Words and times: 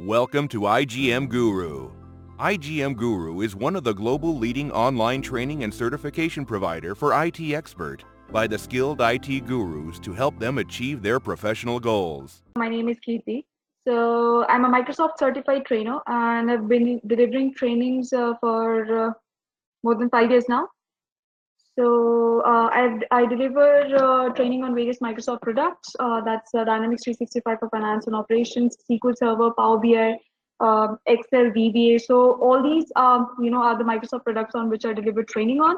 Welcome 0.00 0.48
to 0.48 0.62
IGM 0.62 1.28
Guru. 1.28 1.88
IGM 2.40 2.96
Guru 2.96 3.42
is 3.42 3.54
one 3.54 3.76
of 3.76 3.84
the 3.84 3.92
global 3.92 4.36
leading 4.36 4.72
online 4.72 5.22
training 5.22 5.62
and 5.62 5.72
certification 5.72 6.44
provider 6.44 6.96
for 6.96 7.12
IT 7.24 7.40
expert 7.52 8.02
by 8.32 8.48
the 8.48 8.58
skilled 8.58 9.00
IT 9.00 9.46
gurus 9.46 10.00
to 10.00 10.12
help 10.12 10.36
them 10.40 10.58
achieve 10.58 11.00
their 11.00 11.20
professional 11.20 11.78
goals. 11.78 12.42
My 12.58 12.68
name 12.68 12.88
is 12.88 12.96
Kirti. 12.98 13.44
So 13.86 14.44
I'm 14.48 14.64
a 14.64 14.68
Microsoft 14.68 15.16
certified 15.16 15.64
trainer 15.64 16.00
and 16.08 16.50
I've 16.50 16.66
been 16.66 17.00
delivering 17.06 17.54
trainings 17.54 18.12
uh, 18.12 18.34
for 18.40 19.10
uh, 19.10 19.12
more 19.84 19.94
than 19.94 20.10
five 20.10 20.28
years 20.28 20.48
now. 20.48 20.70
So 21.76 22.40
uh, 22.42 22.68
I, 22.72 23.00
I 23.10 23.26
deliver 23.26 23.96
uh, 23.96 24.28
training 24.30 24.62
on 24.62 24.74
various 24.74 24.98
Microsoft 24.98 25.42
products. 25.42 25.96
Uh, 25.98 26.20
that's 26.20 26.54
uh, 26.54 26.64
Dynamics 26.64 27.02
365 27.02 27.58
for 27.58 27.68
finance 27.70 28.06
and 28.06 28.14
operations, 28.14 28.76
SQL 28.88 29.16
Server, 29.16 29.50
Power 29.50 29.78
BI, 29.78 30.16
um, 30.60 30.98
Excel, 31.06 31.46
VBA. 31.46 32.00
So 32.00 32.40
all 32.40 32.62
these, 32.62 32.92
um, 32.94 33.34
you 33.40 33.50
know, 33.50 33.62
are 33.62 33.76
the 33.76 33.82
Microsoft 33.82 34.24
products 34.24 34.54
on 34.54 34.70
which 34.70 34.84
I 34.84 34.92
deliver 34.92 35.24
training 35.24 35.60
on. 35.60 35.76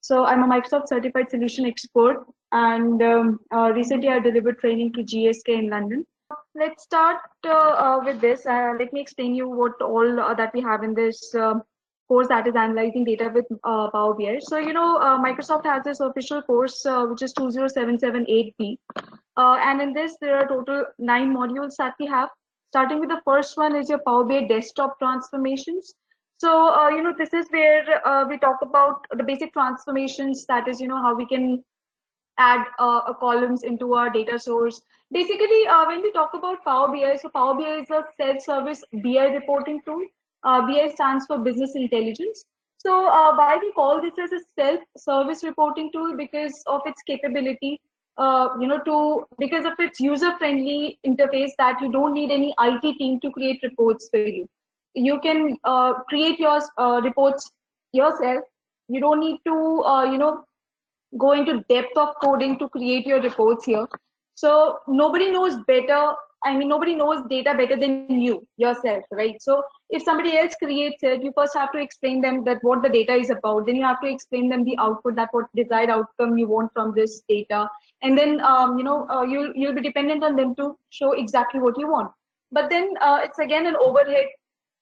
So 0.00 0.24
I'm 0.24 0.42
a 0.42 0.46
Microsoft 0.46 0.88
certified 0.88 1.30
solution 1.30 1.64
expert, 1.64 2.24
and 2.50 3.00
um, 3.02 3.38
uh, 3.54 3.72
recently 3.72 4.08
I 4.08 4.18
delivered 4.18 4.58
training 4.58 4.92
to 4.94 5.04
GSK 5.04 5.48
in 5.48 5.70
London. 5.70 6.04
Let's 6.54 6.82
start 6.82 7.18
uh, 7.48 8.00
with 8.04 8.20
this. 8.20 8.44
let 8.44 8.92
me 8.92 9.00
explain 9.00 9.34
you 9.34 9.48
what 9.48 9.80
all 9.80 10.16
that 10.16 10.52
we 10.54 10.60
have 10.60 10.82
in 10.82 10.94
this 10.94 11.34
um, 11.34 11.62
course 12.12 12.28
that 12.28 12.46
is 12.46 12.56
analyzing 12.62 13.04
data 13.04 13.30
with 13.34 13.46
uh, 13.64 13.88
Power 13.90 14.14
BI. 14.14 14.38
So, 14.40 14.58
you 14.58 14.74
know, 14.74 14.98
uh, 14.98 15.16
Microsoft 15.26 15.64
has 15.64 15.82
this 15.84 16.00
official 16.00 16.42
course, 16.42 16.84
uh, 16.84 17.06
which 17.06 17.22
is 17.22 17.32
20778B. 17.34 18.76
Uh, 19.36 19.56
and 19.68 19.80
in 19.80 19.94
this, 19.94 20.16
there 20.20 20.36
are 20.36 20.46
total 20.46 20.84
nine 20.98 21.34
modules 21.34 21.76
that 21.78 21.94
we 21.98 22.06
have. 22.06 22.28
Starting 22.68 23.00
with 23.00 23.08
the 23.08 23.20
first 23.24 23.56
one 23.56 23.74
is 23.76 23.88
your 23.88 24.00
Power 24.06 24.24
BI 24.24 24.44
desktop 24.52 24.98
transformations. 24.98 25.94
So, 26.36 26.52
uh, 26.74 26.88
you 26.90 27.02
know, 27.02 27.14
this 27.16 27.32
is 27.32 27.46
where 27.50 28.06
uh, 28.06 28.28
we 28.28 28.38
talk 28.38 28.62
about 28.62 29.06
the 29.16 29.24
basic 29.24 29.52
transformations. 29.54 30.44
That 30.46 30.68
is, 30.68 30.80
you 30.80 30.88
know, 30.88 31.02
how 31.02 31.14
we 31.14 31.26
can 31.26 31.64
add 32.38 32.64
columns 33.20 33.62
into 33.62 33.94
our 33.94 34.10
data 34.10 34.38
source. 34.38 34.80
Basically, 35.12 35.66
when 35.86 36.02
we 36.02 36.12
talk 36.12 36.34
about 36.34 36.64
Power 36.64 36.88
BI, 36.88 37.16
so 37.22 37.28
Power 37.28 37.54
BI 37.54 37.76
is 37.82 37.90
a 37.90 38.02
self-service 38.18 38.82
BI 39.04 39.28
reporting 39.38 39.80
tool 39.86 40.02
uh, 40.44 40.66
BI 40.66 40.90
stands 40.94 41.26
for 41.26 41.38
business 41.38 41.74
intelligence. 41.74 42.44
So 42.78 43.06
uh, 43.06 43.36
why 43.36 43.58
we 43.60 43.72
call 43.72 44.02
this 44.02 44.14
as 44.18 44.32
a 44.32 44.40
self-service 44.58 45.44
reporting 45.44 45.90
tool 45.92 46.16
because 46.16 46.62
of 46.66 46.80
its 46.84 47.00
capability, 47.02 47.80
uh, 48.16 48.48
you 48.60 48.66
know, 48.66 48.80
to 48.80 49.24
because 49.38 49.64
of 49.64 49.74
its 49.78 50.00
user-friendly 50.00 50.98
interface 51.06 51.52
that 51.58 51.80
you 51.80 51.92
don't 51.92 52.12
need 52.12 52.32
any 52.32 52.54
IT 52.58 52.98
team 52.98 53.20
to 53.20 53.30
create 53.30 53.60
reports 53.62 54.08
for 54.10 54.18
you. 54.18 54.48
You 54.94 55.20
can 55.20 55.56
uh, 55.64 55.94
create 56.08 56.40
your 56.40 56.60
uh, 56.76 57.00
reports 57.04 57.50
yourself. 57.92 58.44
You 58.88 59.00
don't 59.00 59.20
need 59.20 59.38
to, 59.46 59.82
uh, 59.84 60.04
you 60.04 60.18
know, 60.18 60.44
go 61.18 61.32
into 61.32 61.64
depth 61.68 61.96
of 61.96 62.14
coding 62.20 62.58
to 62.58 62.68
create 62.68 63.06
your 63.06 63.20
reports 63.20 63.64
here. 63.64 63.86
So 64.34 64.80
nobody 64.88 65.30
knows 65.30 65.56
better 65.68 66.14
I 66.44 66.56
mean, 66.56 66.68
nobody 66.68 66.94
knows 66.94 67.22
data 67.28 67.54
better 67.54 67.76
than 67.76 68.20
you 68.20 68.46
yourself, 68.56 69.04
right? 69.12 69.40
So 69.40 69.62
if 69.90 70.02
somebody 70.02 70.36
else 70.36 70.54
creates 70.60 71.02
it, 71.02 71.22
you 71.22 71.32
first 71.36 71.54
have 71.56 71.70
to 71.72 71.78
explain 71.78 72.20
them 72.20 72.42
that 72.44 72.58
what 72.62 72.82
the 72.82 72.88
data 72.88 73.14
is 73.14 73.30
about. 73.30 73.66
Then 73.66 73.76
you 73.76 73.84
have 73.84 74.00
to 74.00 74.08
explain 74.08 74.48
them 74.48 74.64
the 74.64 74.76
output, 74.78 75.14
that 75.16 75.28
what 75.32 75.46
desired 75.54 75.90
outcome 75.90 76.36
you 76.36 76.48
want 76.48 76.72
from 76.72 76.94
this 76.94 77.22
data, 77.28 77.68
and 78.02 78.18
then 78.18 78.40
um, 78.40 78.76
you 78.76 78.84
know 78.84 79.08
uh, 79.08 79.22
you'll 79.22 79.52
you'll 79.54 79.74
be 79.74 79.82
dependent 79.82 80.24
on 80.24 80.34
them 80.34 80.54
to 80.56 80.76
show 80.90 81.12
exactly 81.12 81.60
what 81.60 81.78
you 81.78 81.88
want. 81.88 82.10
But 82.50 82.70
then 82.70 82.90
uh, 83.00 83.20
it's 83.22 83.38
again 83.38 83.66
an 83.66 83.76
overhead. 83.76 84.26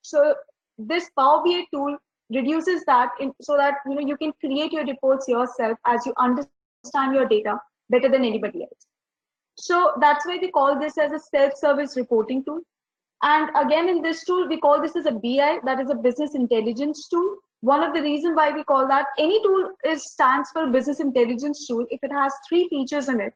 So 0.02 0.34
this 0.78 1.10
Power 1.18 1.42
BI 1.44 1.64
tool 1.72 1.98
reduces 2.30 2.84
that 2.86 3.10
in, 3.20 3.32
so 3.42 3.56
that 3.56 3.74
you 3.86 3.96
know 3.96 4.00
you 4.00 4.16
can 4.16 4.32
create 4.40 4.72
your 4.72 4.86
reports 4.86 5.28
yourself 5.28 5.76
as 5.86 6.06
you 6.06 6.14
understand 6.18 7.14
your 7.14 7.28
data 7.28 7.58
better 7.90 8.08
than 8.08 8.24
anybody 8.24 8.62
else. 8.62 8.86
So 9.60 9.92
that's 10.00 10.24
why 10.24 10.38
we 10.40 10.50
call 10.50 10.78
this 10.80 10.96
as 10.96 11.12
a 11.12 11.18
self-service 11.18 11.94
reporting 11.96 12.42
tool. 12.44 12.60
And 13.22 13.50
again, 13.54 13.90
in 13.90 14.00
this 14.00 14.24
tool, 14.24 14.48
we 14.48 14.58
call 14.58 14.80
this 14.80 14.96
as 14.96 15.04
a 15.04 15.12
BI, 15.12 15.58
that 15.64 15.80
is 15.80 15.90
a 15.90 15.94
business 15.94 16.34
intelligence 16.34 17.08
tool. 17.08 17.36
One 17.60 17.82
of 17.82 17.92
the 17.92 18.00
reasons 18.00 18.36
why 18.36 18.52
we 18.52 18.64
call 18.64 18.88
that 18.88 19.08
any 19.18 19.42
tool 19.42 19.72
is 19.84 20.10
stands 20.10 20.48
for 20.50 20.66
business 20.68 21.00
intelligence 21.00 21.66
tool 21.66 21.84
if 21.90 22.00
it 22.02 22.10
has 22.10 22.32
three 22.48 22.68
features 22.70 23.10
in 23.10 23.20
it. 23.20 23.34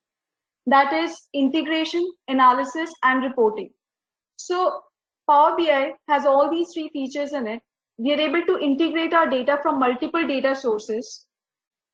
That 0.67 0.95
is 0.95 1.15
integration, 1.35 2.11
analysis, 2.29 2.91
and 3.03 3.23
reporting. 3.23 3.69
So 4.37 4.81
Power 5.29 5.55
BI 5.59 5.93
has 6.09 6.25
all 6.25 6.51
these 6.51 6.73
three 6.73 6.89
features 6.89 7.35
in 7.35 7.47
it. 7.47 7.61
We 7.99 8.15
are 8.15 8.21
able 8.21 8.47
to 8.47 8.59
integrate 8.59 9.13
our 9.13 9.29
data 9.29 9.59
from 9.63 9.79
multiple 9.79 10.27
data 10.27 10.57
sources 10.57 11.27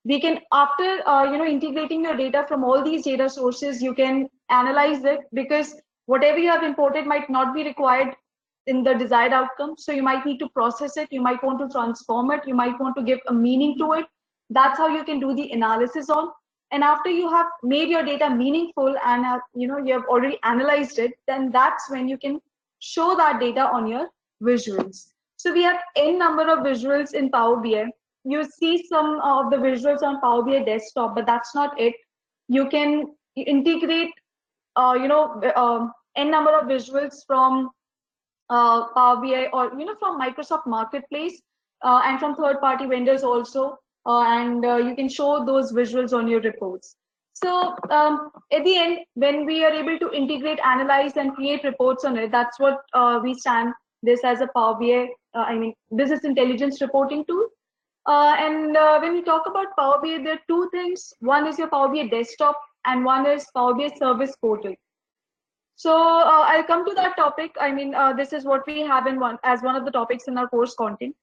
we 0.05 0.21
can 0.21 0.41
after 0.53 1.07
uh, 1.07 1.25
you 1.25 1.37
know 1.39 1.47
integrating 1.47 2.05
your 2.05 2.17
data 2.17 2.45
from 2.49 2.65
all 2.65 2.83
these 2.83 3.05
data 3.05 3.29
sources 3.29 3.83
you 3.83 3.95
can 3.95 4.29
analyze 4.49 5.05
it 5.05 5.21
because 5.35 5.75
whatever 6.07 6.39
you 6.39 6.49
have 6.49 6.63
imported 6.63 7.07
might 7.07 7.29
not 7.29 7.55
be 7.55 7.65
required 7.65 8.15
in 8.67 8.83
the 8.83 8.95
desired 8.95 9.33
outcome. 9.33 9.75
So 9.79 9.93
you 9.93 10.03
might 10.03 10.25
need 10.27 10.39
to 10.39 10.49
process 10.51 10.97
it. 10.97 11.09
You 11.11 11.21
might 11.21 11.43
want 11.43 11.59
to 11.61 11.69
transform 11.69 12.31
it. 12.31 12.47
You 12.47 12.55
might 12.55 12.79
want 12.81 12.97
to 12.97 13.03
give 13.03 13.21
a 13.29 13.33
meaning 13.33 13.77
to 13.79 13.93
it. 13.95 14.07
That's 14.51 14.79
how 14.79 14.89
you 14.89 15.05
can 15.05 15.21
do 15.21 15.35
the 15.35 15.51
analysis 15.53 16.11
on. 16.11 16.31
And 16.73 16.85
after 16.85 17.11
you 17.11 17.29
have 17.31 17.47
made 17.63 17.89
your 17.89 18.05
data 18.05 18.31
meaningful 18.31 18.95
and 19.05 19.25
have, 19.25 19.41
you 19.55 19.67
know 19.67 19.79
you 19.79 19.93
have 19.93 20.05
already 20.05 20.39
analyzed 20.45 20.99
it 20.99 21.13
then 21.27 21.51
that's 21.51 21.91
when 21.91 22.09
you 22.09 22.17
can 22.17 22.41
show 22.79 23.17
that 23.17 23.41
data 23.41 23.63
on 23.63 23.89
your 23.89 24.09
visuals. 24.43 25.09
So 25.37 25.53
we 25.53 25.63
have 25.63 25.81
n 25.97 26.19
number 26.19 26.49
of 26.53 26.61
visuals 26.61 27.15
in 27.15 27.31
power 27.31 27.57
bi 27.57 27.87
you 28.25 28.45
see 28.45 28.87
some 28.87 29.21
of 29.23 29.51
the 29.51 29.57
visuals 29.57 30.03
on 30.03 30.21
Power 30.21 30.43
BI 30.43 30.63
desktop, 30.65 31.15
but 31.15 31.27
that's 31.27 31.55
not 31.55 31.79
it. 31.81 31.95
You 32.49 32.69
can 32.69 33.07
integrate, 33.37 34.11
uh, 34.77 34.97
you 35.01 35.09
know, 35.09 35.41
um, 35.57 35.93
n 36.17 36.31
number 36.31 36.57
of 36.57 36.65
visuals 36.67 37.25
from 37.27 37.71
uh, 38.51 38.89
Power 38.95 39.17
BI 39.17 39.49
or 39.53 39.73
you 39.79 39.85
know 39.85 39.95
from 39.99 40.21
Microsoft 40.21 40.67
Marketplace 40.67 41.41
uh, 41.83 42.03
and 42.05 42.19
from 42.19 42.35
third-party 42.35 42.87
vendors 42.87 43.23
also, 43.23 43.79
uh, 44.07 44.23
and 44.23 44.65
uh, 44.65 44.77
you 44.77 44.95
can 44.95 45.09
show 45.09 45.45
those 45.45 45.73
visuals 45.73 46.13
on 46.13 46.29
your 46.29 46.41
reports. 46.41 46.97
So 47.33 47.75
um, 47.91 48.33
at 48.53 48.65
the 48.65 48.77
end, 48.77 48.99
when 49.15 49.47
we 49.47 49.65
are 49.65 49.73
able 49.73 49.99
to 49.99 50.13
integrate, 50.13 50.59
analyze, 50.65 51.17
and 51.17 51.35
create 51.35 51.65
reports 51.65 52.05
on 52.05 52.19
it, 52.19 52.31
that's 52.31 52.59
what 52.61 52.81
uh, 52.93 53.21
we 53.23 53.35
stand 53.35 53.73
this 54.03 54.21
as 54.25 54.41
a 54.41 54.49
Power 54.55 54.75
BI, 54.79 55.09
I 55.35 55.55
mean, 55.55 55.73
business 55.97 56.25
intelligence 56.25 56.81
reporting 56.81 57.25
tool. 57.27 57.47
Uh, 58.07 58.35
and 58.39 58.77
uh, 58.77 58.99
when 59.01 59.13
we 59.13 59.23
talk 59.23 59.47
about 59.47 59.67
Power 59.79 60.01
BI, 60.03 60.19
there 60.23 60.35
are 60.35 60.41
two 60.49 60.69
things. 60.73 61.13
One 61.21 61.47
is 61.47 61.59
your 61.59 61.69
Power 61.69 61.89
BI 61.89 62.09
desktop 62.09 62.61
and 62.87 63.05
one 63.05 63.27
is 63.27 63.47
Power 63.55 63.75
BI 63.75 63.91
service 63.99 64.35
portal. 64.41 64.75
So 65.77 65.95
uh, 65.95 66.45
I'll 66.49 66.65
come 66.65 66.85
to 66.87 66.95
that 66.95 67.17
topic. 67.17 67.53
I 67.61 67.73
mean, 67.73 67.95
uh, 67.95 68.13
this 68.13 68.33
is 68.33 68.45
what 68.45 68.67
we 68.67 68.81
have 68.81 69.07
in 69.07 69.19
one 69.19 69.39
as 69.45 69.63
one 69.63 69.77
of 69.77 69.85
the 69.85 69.91
topics 69.91 70.29
in 70.29 70.37
our 70.37 70.49
course 70.49 70.75
content. 70.75 71.15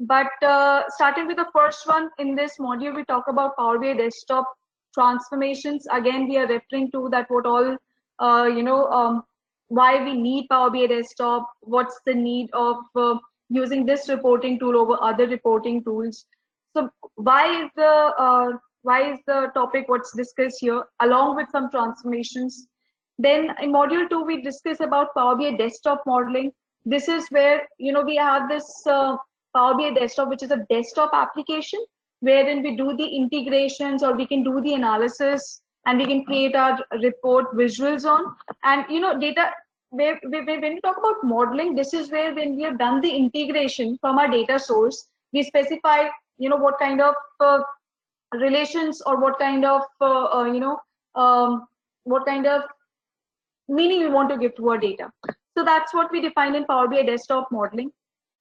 But 0.00 0.42
uh, 0.42 0.82
starting 0.88 1.26
with 1.26 1.36
the 1.36 1.46
first 1.54 1.86
one 1.86 2.10
in 2.18 2.34
this 2.34 2.58
module, 2.58 2.94
we 2.94 3.04
talk 3.04 3.24
about 3.28 3.56
Power 3.56 3.78
BI 3.78 3.94
desktop 3.94 4.52
transformations. 4.92 5.86
Again, 5.90 6.28
we 6.28 6.36
are 6.38 6.46
referring 6.46 6.90
to 6.92 7.08
that 7.10 7.30
what 7.30 7.46
all, 7.46 7.76
uh, 8.18 8.44
you 8.44 8.62
know, 8.62 8.86
um, 8.88 9.22
why 9.68 10.02
we 10.02 10.14
need 10.14 10.46
Power 10.50 10.70
BI 10.70 10.86
desktop, 10.86 11.48
what's 11.60 12.00
the 12.06 12.14
need 12.14 12.50
of 12.52 12.76
using 13.54 13.86
this 13.86 14.08
reporting 14.08 14.58
tool 14.58 14.76
over 14.76 14.96
other 15.00 15.26
reporting 15.26 15.82
tools. 15.84 16.26
So 16.76 16.90
why 17.14 17.62
is 17.62 17.70
the 17.76 17.92
uh, 18.26 18.52
why 18.84 19.00
is 19.10 19.18
the 19.26 19.50
topic 19.54 19.88
what's 19.88 20.12
discussed 20.14 20.58
here 20.60 20.84
along 21.00 21.36
with 21.36 21.48
some 21.50 21.70
transformations. 21.70 22.66
Then 23.18 23.54
in 23.62 23.72
module 23.72 24.08
two, 24.10 24.22
we 24.22 24.42
discuss 24.42 24.80
about 24.80 25.14
Power 25.14 25.36
BI 25.36 25.52
desktop 25.56 26.02
modeling. 26.06 26.52
This 26.84 27.08
is 27.08 27.26
where, 27.30 27.62
you 27.78 27.92
know, 27.92 28.02
we 28.02 28.16
have 28.16 28.48
this 28.48 28.66
uh, 28.86 29.16
Power 29.54 29.74
BI 29.74 29.94
desktop, 29.94 30.28
which 30.28 30.42
is 30.42 30.50
a 30.50 30.66
desktop 30.68 31.12
application 31.14 31.80
wherein 32.20 32.62
we 32.62 32.76
do 32.76 32.94
the 32.96 33.06
integrations 33.06 34.02
or 34.02 34.14
we 34.14 34.26
can 34.26 34.42
do 34.42 34.60
the 34.60 34.74
analysis 34.74 35.62
and 35.86 35.98
we 35.98 36.06
can 36.06 36.24
create 36.24 36.54
our 36.54 36.78
report 37.02 37.54
visuals 37.54 38.04
on. 38.04 38.34
And, 38.64 38.84
you 38.90 39.00
know, 39.00 39.18
data 39.18 39.50
where, 39.94 40.18
where, 40.24 40.44
when 40.44 40.74
we 40.74 40.80
talk 40.80 40.96
about 40.98 41.22
modeling, 41.22 41.74
this 41.74 41.94
is 41.94 42.10
where 42.10 42.34
when 42.34 42.56
we 42.56 42.62
have 42.62 42.78
done 42.78 43.00
the 43.00 43.10
integration 43.10 43.96
from 44.00 44.18
our 44.18 44.28
data 44.28 44.58
source, 44.58 45.06
we 45.32 45.42
specify, 45.42 46.08
you 46.38 46.48
know, 46.48 46.56
what 46.56 46.78
kind 46.78 47.00
of 47.00 47.14
uh, 47.40 47.60
relations 48.32 49.02
or 49.06 49.20
what 49.20 49.38
kind 49.38 49.64
of, 49.64 49.82
uh, 50.00 50.24
uh, 50.24 50.44
you 50.44 50.60
know, 50.60 50.78
um, 51.14 51.66
what 52.04 52.26
kind 52.26 52.46
of 52.46 52.62
meaning 53.68 54.00
we 54.00 54.08
want 54.08 54.28
to 54.28 54.38
give 54.38 54.54
to 54.56 54.70
our 54.70 54.78
data. 54.78 55.10
So 55.56 55.64
that's 55.64 55.94
what 55.94 56.10
we 56.10 56.20
define 56.20 56.54
in 56.54 56.64
Power 56.66 56.88
BI 56.88 57.02
desktop 57.02 57.48
modeling. 57.50 57.90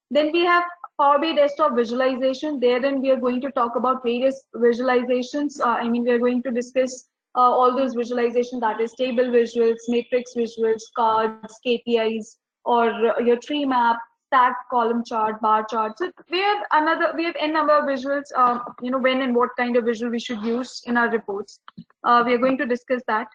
Then 0.10 0.32
we 0.32 0.46
have 0.46 0.64
Power 1.00 1.20
BI 1.20 1.34
desktop 1.34 1.76
visualization. 1.76 2.60
There, 2.60 2.82
then 2.82 3.02
we 3.02 3.12
are 3.12 3.18
going 3.18 3.42
to 3.42 3.52
talk 3.52 3.76
about 3.76 4.04
various 4.04 4.44
visualizations. 4.56 5.60
Uh, 5.60 5.78
I 5.82 5.88
mean, 5.88 6.04
we 6.04 6.12
are 6.12 6.20
going 6.20 6.44
to 6.44 6.52
discuss 6.52 7.06
uh, 7.36 7.40
all 7.40 7.76
those 7.76 7.94
visualization 7.94 8.60
that 8.60 8.80
is 8.80 8.94
table 8.94 9.26
visuals, 9.26 9.78
matrix 9.88 10.34
visuals, 10.36 10.82
cards, 10.96 11.56
KPIs, 11.66 12.36
or 12.66 13.14
your 13.22 13.38
tree 13.38 13.66
map, 13.66 13.98
stack 14.28 14.56
column 14.70 15.04
chart, 15.06 15.40
bar 15.42 15.66
chart. 15.70 15.98
So 15.98 16.12
we 16.32 16.40
have 16.40 16.64
another, 16.72 17.14
we 17.16 17.24
have 17.26 17.36
n 17.40 17.54
number 17.54 17.74
of 17.74 17.86
visuals, 17.86 18.36
um, 18.36 18.62
you 18.82 18.92
know, 18.92 19.00
when 19.00 19.22
and 19.22 19.36
what 19.36 19.50
kind 19.58 19.78
of 19.78 19.86
visual 19.86 20.12
we 20.12 20.20
should 20.20 20.42
use 20.42 20.82
in 20.86 20.98
our 20.98 21.10
reports. 21.10 21.60
Uh, 22.04 22.24
we 22.26 22.34
are 22.34 22.38
going 22.38 22.58
to 22.58 22.66
discuss 22.66 23.02
that. 23.08 23.28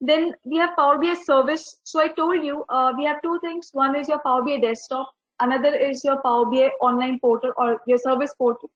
Then 0.00 0.34
we 0.44 0.58
have 0.58 0.76
Power 0.76 0.98
BI 0.98 1.14
service. 1.14 1.76
So 1.84 2.00
I 2.00 2.08
told 2.08 2.44
you, 2.44 2.64
uh, 2.68 2.92
we 2.98 3.04
have 3.04 3.22
two 3.22 3.38
things. 3.40 3.70
One 3.72 3.96
is 3.96 4.08
your 4.08 4.18
Power 4.20 4.42
BI 4.42 4.58
desktop. 4.58 5.10
Another 5.40 5.74
is 5.74 6.04
your 6.04 6.20
Power 6.22 6.46
BI 6.46 6.70
online 6.80 7.18
portal 7.20 7.52
or 7.56 7.80
your 7.86 7.98
service 7.98 8.34
portal. 8.36 8.70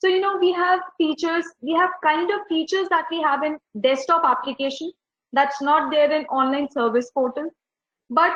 So, 0.00 0.08
you 0.08 0.20
know, 0.20 0.36
we 0.38 0.52
have 0.52 0.80
features, 0.96 1.44
we 1.60 1.72
have 1.72 1.90
kind 2.04 2.30
of 2.30 2.40
features 2.48 2.88
that 2.90 3.06
we 3.10 3.20
have 3.20 3.42
in 3.42 3.58
desktop 3.80 4.24
application 4.24 4.92
that's 5.32 5.60
not 5.60 5.90
there 5.90 6.10
in 6.10 6.24
online 6.26 6.70
service 6.70 7.10
portal. 7.10 7.50
But 8.10 8.32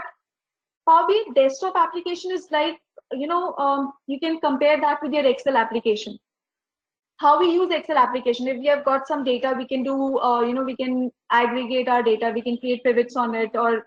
BI 0.86 1.24
desktop 1.34 1.74
application 1.76 2.32
is 2.32 2.48
like, 2.50 2.78
you 3.12 3.26
know, 3.26 3.54
um, 3.56 3.92
you 4.06 4.18
can 4.18 4.40
compare 4.40 4.80
that 4.80 5.02
with 5.02 5.12
your 5.12 5.24
Excel 5.24 5.56
application. 5.56 6.18
How 7.18 7.38
we 7.38 7.52
use 7.52 7.72
Excel 7.72 7.96
application, 7.96 8.48
if 8.48 8.58
we 8.58 8.66
have 8.66 8.84
got 8.84 9.06
some 9.06 9.22
data, 9.22 9.54
we 9.56 9.66
can 9.66 9.84
do, 9.84 10.18
uh, 10.18 10.42
you 10.42 10.54
know, 10.54 10.64
we 10.64 10.76
can 10.76 11.10
aggregate 11.30 11.88
our 11.88 12.02
data, 12.02 12.32
we 12.34 12.42
can 12.42 12.56
create 12.58 12.82
pivots 12.82 13.16
on 13.16 13.34
it, 13.34 13.50
or 13.54 13.86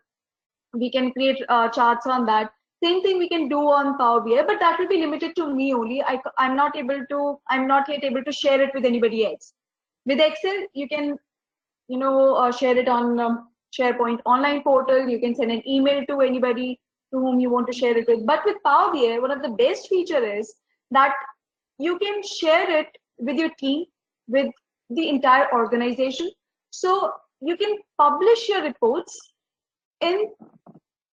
we 0.74 0.90
can 0.90 1.12
create 1.12 1.44
uh, 1.50 1.68
charts 1.70 2.08
on 2.08 2.26
that. 2.28 2.52
Same 2.86 3.02
thing 3.02 3.18
we 3.18 3.28
can 3.28 3.48
do 3.50 3.60
on 3.76 3.98
Power 3.98 4.22
BI, 4.22 4.44
but 4.48 4.60
that 4.60 4.78
will 4.78 4.88
be 4.88 4.98
limited 4.98 5.36
to 5.38 5.52
me 5.52 5.74
only. 5.74 6.04
I, 6.04 6.20
I'm 6.38 6.56
not 6.56 6.76
able 6.78 7.04
to, 7.10 7.40
I'm 7.50 7.68
not 7.68 7.90
yet 7.90 8.04
able 8.04 8.24
to 8.24 8.32
share 8.32 8.62
it 8.62 8.70
with 8.76 8.86
anybody 8.86 9.26
else. 9.26 9.54
With 10.06 10.20
Excel, 10.20 10.68
you 10.74 10.88
can, 10.88 11.18
you 11.88 11.98
know, 11.98 12.36
uh, 12.36 12.52
share 12.52 12.78
it 12.78 12.88
on 12.88 13.20
um, 13.20 13.48
SharePoint 13.78 14.20
online 14.26 14.62
portal. 14.62 15.10
You 15.10 15.20
can 15.20 15.34
send 15.34 15.52
an 15.52 15.68
email 15.68 16.06
to 16.06 16.22
anybody 16.22 16.80
to 17.12 17.20
whom 17.20 17.40
you 17.40 17.50
want 17.50 17.66
to 17.68 17.74
share 17.74 17.98
it 17.98 18.08
with. 18.08 18.24
But 18.26 18.42
with 18.46 18.58
Power 18.64 18.94
BI, 18.94 19.18
one 19.20 19.32
of 19.32 19.42
the 19.42 19.50
best 19.50 19.88
feature 19.88 20.24
is 20.24 20.54
that 20.92 21.14
you 21.80 21.98
can 21.98 22.22
share 22.22 22.70
it 22.70 22.88
with 23.18 23.38
your 23.38 23.50
team, 23.60 23.86
with 24.28 24.52
the 24.92 25.10
entire 25.10 25.52
organization. 25.52 26.30
So 26.70 27.12
you 27.42 27.58
can 27.58 27.78
publish 27.98 28.48
your 28.48 28.62
reports 28.62 29.18
in 30.02 30.30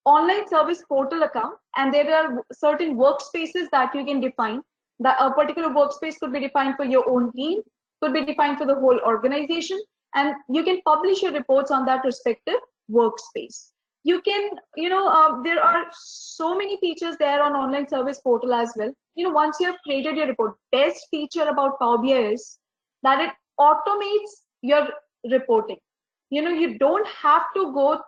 online 0.05 0.49
service 0.49 0.83
portal 0.89 1.23
account 1.23 1.55
and 1.77 1.93
there 1.95 2.15
are 2.15 2.43
certain 2.53 2.97
workspaces 2.97 3.69
that 3.71 3.95
you 3.95 4.05
can 4.05 4.21
define. 4.21 4.61
That 5.01 5.17
a 5.21 5.33
particular 5.33 5.69
workspace 5.71 6.19
could 6.21 6.33
be 6.33 6.41
defined 6.41 6.77
for 6.77 6.85
your 6.85 7.09
own 7.09 7.33
team 7.33 7.61
could 8.03 8.13
be 8.13 8.25
defined 8.25 8.59
for 8.59 8.67
the 8.67 8.75
whole 8.75 8.99
organization 9.07 9.81
and 10.15 10.35
you 10.49 10.65
can 10.65 10.81
publish 10.85 11.23
your 11.23 11.33
reports 11.33 11.71
on 11.71 11.87
that 11.87 12.05
respective 12.05 12.61
workspace. 12.91 13.71
You 14.05 14.21
can 14.23 14.51
you 14.77 14.89
know 14.89 15.09
uh, 15.09 15.43
there 15.43 15.63
are 15.63 15.87
so 15.93 16.57
many 16.57 16.77
features 16.79 17.17
there 17.19 17.43
on 17.43 17.53
online 17.55 17.89
service 17.89 18.21
portal 18.21 18.53
as 18.53 18.73
well. 18.77 18.93
You 19.15 19.25
know 19.25 19.31
once 19.31 19.59
you 19.61 19.67
have 19.67 19.77
created 19.85 20.17
your 20.17 20.27
report 20.27 20.57
best 20.73 21.07
feature 21.11 21.49
about 21.49 21.79
power 21.81 21.99
bi 21.99 22.19
is 22.33 22.59
that 23.05 23.21
it 23.21 23.31
automates 23.61 24.33
your 24.63 24.89
reporting. 25.31 25.79
You 26.31 26.43
know 26.43 26.51
you 26.51 26.79
don't 26.79 27.07
have 27.09 27.45
to 27.57 27.73
go 27.73 28.01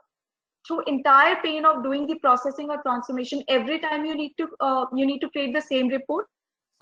through 0.66 0.82
entire 0.86 1.36
pain 1.42 1.64
of 1.64 1.82
doing 1.82 2.06
the 2.06 2.16
processing 2.16 2.70
or 2.70 2.80
transformation 2.82 3.42
every 3.48 3.78
time 3.78 4.04
you 4.04 4.14
need 4.14 4.32
to 4.38 4.48
uh, 4.60 4.86
you 4.94 5.06
need 5.06 5.20
to 5.20 5.30
create 5.30 5.54
the 5.54 5.60
same 5.60 5.88
report. 5.88 6.26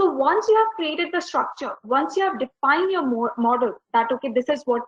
So 0.00 0.10
once 0.10 0.48
you 0.48 0.56
have 0.56 0.68
created 0.76 1.10
the 1.12 1.20
structure 1.20 1.72
once 1.84 2.16
you 2.16 2.24
have 2.24 2.38
defined 2.38 2.90
your 2.90 3.32
model 3.36 3.74
that 3.92 4.10
okay 4.12 4.32
this 4.34 4.48
is 4.48 4.62
what 4.64 4.82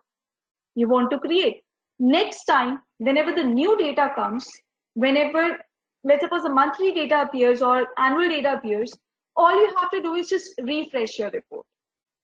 you 0.74 0.88
want 0.88 1.10
to 1.10 1.18
create 1.18 1.62
next 1.98 2.44
time 2.44 2.80
whenever 2.98 3.32
the 3.32 3.44
new 3.44 3.76
data 3.78 4.10
comes 4.14 4.50
whenever 4.94 5.58
let's 6.02 6.22
suppose 6.22 6.44
a 6.44 6.48
monthly 6.48 6.92
data 6.92 7.22
appears 7.22 7.62
or 7.62 7.86
annual 7.98 8.28
data 8.28 8.54
appears 8.54 8.96
all 9.36 9.54
you 9.54 9.74
have 9.78 9.90
to 9.90 10.00
do 10.00 10.14
is 10.14 10.28
just 10.28 10.54
refresh 10.62 11.18
your 11.18 11.30
report. 11.30 11.66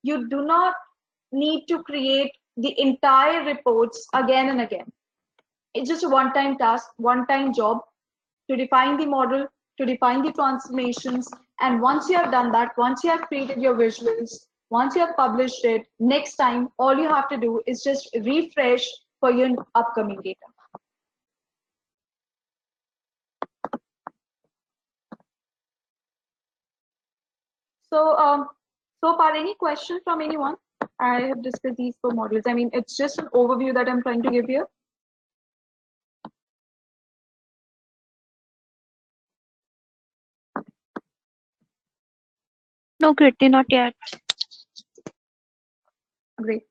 You 0.02 0.28
do 0.28 0.44
not 0.44 0.74
need 1.32 1.66
to 1.66 1.82
create 1.82 2.32
the 2.56 2.78
entire 2.80 3.44
reports 3.44 4.06
again 4.14 4.48
and 4.48 4.60
again 4.60 4.86
it's 5.74 5.88
just 5.88 6.04
a 6.04 6.08
one 6.08 6.32
time 6.32 6.56
task 6.58 6.86
one 6.96 7.26
time 7.26 7.52
job 7.52 7.78
to 8.50 8.56
define 8.56 8.96
the 8.98 9.06
model 9.06 9.46
to 9.78 9.86
define 9.86 10.22
the 10.22 10.32
transformations 10.32 11.28
and 11.60 11.80
once 11.80 12.08
you 12.08 12.16
have 12.16 12.30
done 12.30 12.50
that 12.52 12.72
once 12.76 13.04
you 13.04 13.10
have 13.10 13.22
created 13.22 13.60
your 13.60 13.74
visuals 13.74 14.38
once 14.70 14.94
you 14.94 15.04
have 15.04 15.16
published 15.16 15.64
it 15.64 15.86
next 15.98 16.36
time 16.36 16.68
all 16.78 16.96
you 16.96 17.08
have 17.08 17.28
to 17.28 17.36
do 17.36 17.60
is 17.66 17.82
just 17.82 18.08
refresh 18.24 18.86
for 19.20 19.30
your 19.30 19.50
upcoming 19.74 20.20
data. 20.22 20.46
So, 27.92 28.16
um, 28.16 28.48
so 29.04 29.16
far, 29.16 29.34
any 29.34 29.54
questions 29.56 30.00
from 30.04 30.20
anyone? 30.20 30.54
I 31.00 31.22
have 31.22 31.42
discussed 31.42 31.76
these 31.76 31.96
four 32.00 32.12
modules. 32.12 32.42
I 32.46 32.54
mean, 32.54 32.70
it's 32.72 32.96
just 32.96 33.18
an 33.18 33.26
overview 33.34 33.74
that 33.74 33.88
I'm 33.88 34.02
trying 34.02 34.22
to 34.22 34.30
give 34.30 34.48
you. 34.48 34.66
No, 43.00 43.14
Kirti, 43.14 43.50
not 43.50 43.66
yet. 43.68 43.94
Great. 46.40 46.62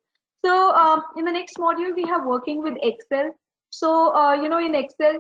So 0.45 0.71
uh, 0.71 1.01
in 1.17 1.25
the 1.25 1.31
next 1.31 1.57
module, 1.57 1.95
we 1.95 2.03
have 2.03 2.25
working 2.25 2.61
with 2.61 2.75
Excel. 2.81 3.35
So, 3.71 4.15
uh, 4.15 4.33
you 4.33 4.47
know, 4.47 4.59
in 4.59 4.75
Excel, 4.75 5.17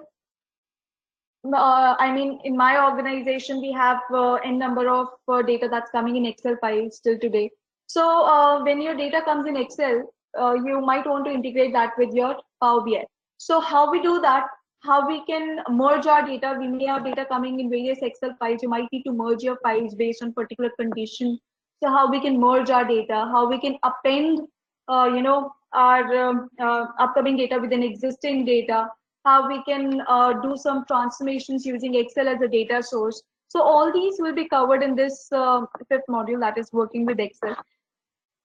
uh, 1.45 1.95
I 1.99 2.11
mean, 2.13 2.39
in 2.43 2.55
my 2.55 2.83
organization, 2.83 3.59
we 3.59 3.71
have 3.71 3.99
uh, 4.13 4.35
n 4.35 4.59
number 4.59 4.89
of 4.89 5.07
uh, 5.27 5.41
data 5.41 5.67
that's 5.69 5.91
coming 5.91 6.15
in 6.15 6.25
Excel 6.25 6.55
files 6.61 6.99
till 6.99 7.17
today. 7.17 7.49
So 7.87 8.25
uh, 8.25 8.63
when 8.63 8.81
your 8.81 8.95
data 8.95 9.21
comes 9.25 9.47
in 9.47 9.55
Excel, 9.55 10.13
you 10.37 10.81
might 10.81 11.07
want 11.07 11.25
to 11.25 11.31
integrate 11.31 11.73
that 11.73 11.93
with 11.97 12.13
your 12.13 12.35
Power 12.61 12.81
BI. 12.81 13.05
So 13.37 13.59
how 13.59 13.89
we 13.91 14.01
do 14.01 14.21
that, 14.21 14.47
how 14.81 15.07
we 15.07 15.25
can 15.25 15.61
merge 15.69 16.05
our 16.07 16.25
data. 16.25 16.55
We 16.59 16.67
may 16.67 16.85
have 16.85 17.05
data 17.05 17.25
coming 17.25 17.59
in 17.59 17.69
various 17.69 17.99
Excel 18.01 18.35
files. 18.39 18.63
You 18.63 18.69
might 18.69 18.87
need 18.91 19.03
to 19.03 19.11
merge 19.11 19.43
your 19.43 19.57
files 19.63 19.95
based 19.95 20.23
on 20.23 20.33
particular 20.33 20.71
condition. 20.79 21.39
So 21.83 21.89
how 21.89 22.09
we 22.09 22.21
can 22.21 22.39
merge 22.39 22.69
our 22.69 22.85
data, 22.85 23.27
how 23.31 23.47
we 23.49 23.59
can 23.59 23.77
append 23.83 24.47
uh, 24.89 25.05
you 25.13 25.21
know, 25.21 25.53
our 25.73 26.29
um, 26.29 26.49
uh, 26.59 26.87
upcoming 26.97 27.37
data 27.37 27.59
within 27.59 27.83
existing 27.83 28.43
data, 28.43 28.89
how 29.23 29.47
we 29.47 29.61
can 29.63 30.01
uh, 30.07 30.33
do 30.41 30.57
some 30.57 30.83
transformations 30.85 31.65
using 31.65 31.93
Excel 31.93 32.27
as 32.27 32.41
a 32.41 32.47
data 32.47 32.81
source. 32.81 33.21
So 33.49 33.61
all 33.61 33.93
these 33.93 34.15
will 34.19 34.33
be 34.33 34.47
covered 34.47 34.81
in 34.81 34.95
this 34.95 35.27
fifth 35.29 36.07
module 36.09 36.39
that 36.39 36.57
is 36.57 36.73
working 36.73 37.05
with 37.05 37.19
Excel. 37.19 37.55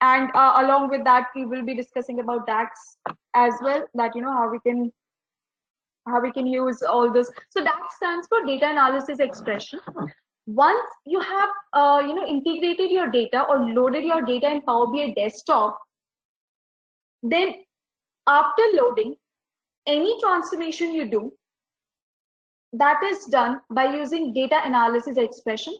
And 0.01 0.29
along 0.35 0.89
with 0.89 1.03
that, 1.05 1.27
we 1.35 1.45
will 1.45 1.63
be 1.63 1.73
discussing 1.73 2.19
about 2.19 2.45
DAX 2.45 2.97
as 3.33 3.53
well, 3.61 3.85
that, 3.95 4.15
you 4.15 4.21
know, 4.21 4.33
how 4.33 4.51
we 4.51 4.59
can 4.59 4.91
how 6.07 6.21
we 6.21 6.31
can 6.31 6.45
use 6.45 6.81
all 6.81 7.11
this. 7.11 7.31
So 7.49 7.63
that 7.63 7.79
stands 7.95 8.27
for 8.27 8.45
data 8.45 8.69
analysis 8.69 9.19
expression. 9.19 9.79
Once 10.47 10.87
you 11.05 11.19
have, 11.19 11.49
uh, 11.73 12.01
you 12.05 12.13
know, 12.13 12.25
integrated 12.27 12.91
your 12.91 13.09
data 13.09 13.45
or 13.49 13.57
loaded 13.65 14.03
your 14.03 14.21
data 14.21 14.51
in 14.51 14.61
Power 14.61 14.87
BI 14.87 15.13
desktop, 15.15 15.79
then 17.23 17.55
after 18.27 18.61
loading, 18.73 19.15
any 19.87 20.19
transformation 20.21 20.93
you 20.93 21.09
do, 21.09 21.33
that 22.73 23.01
is 23.03 23.25
done 23.25 23.61
by 23.71 23.85
using 23.85 24.33
data 24.33 24.59
analysis 24.63 25.17
expression. 25.17 25.75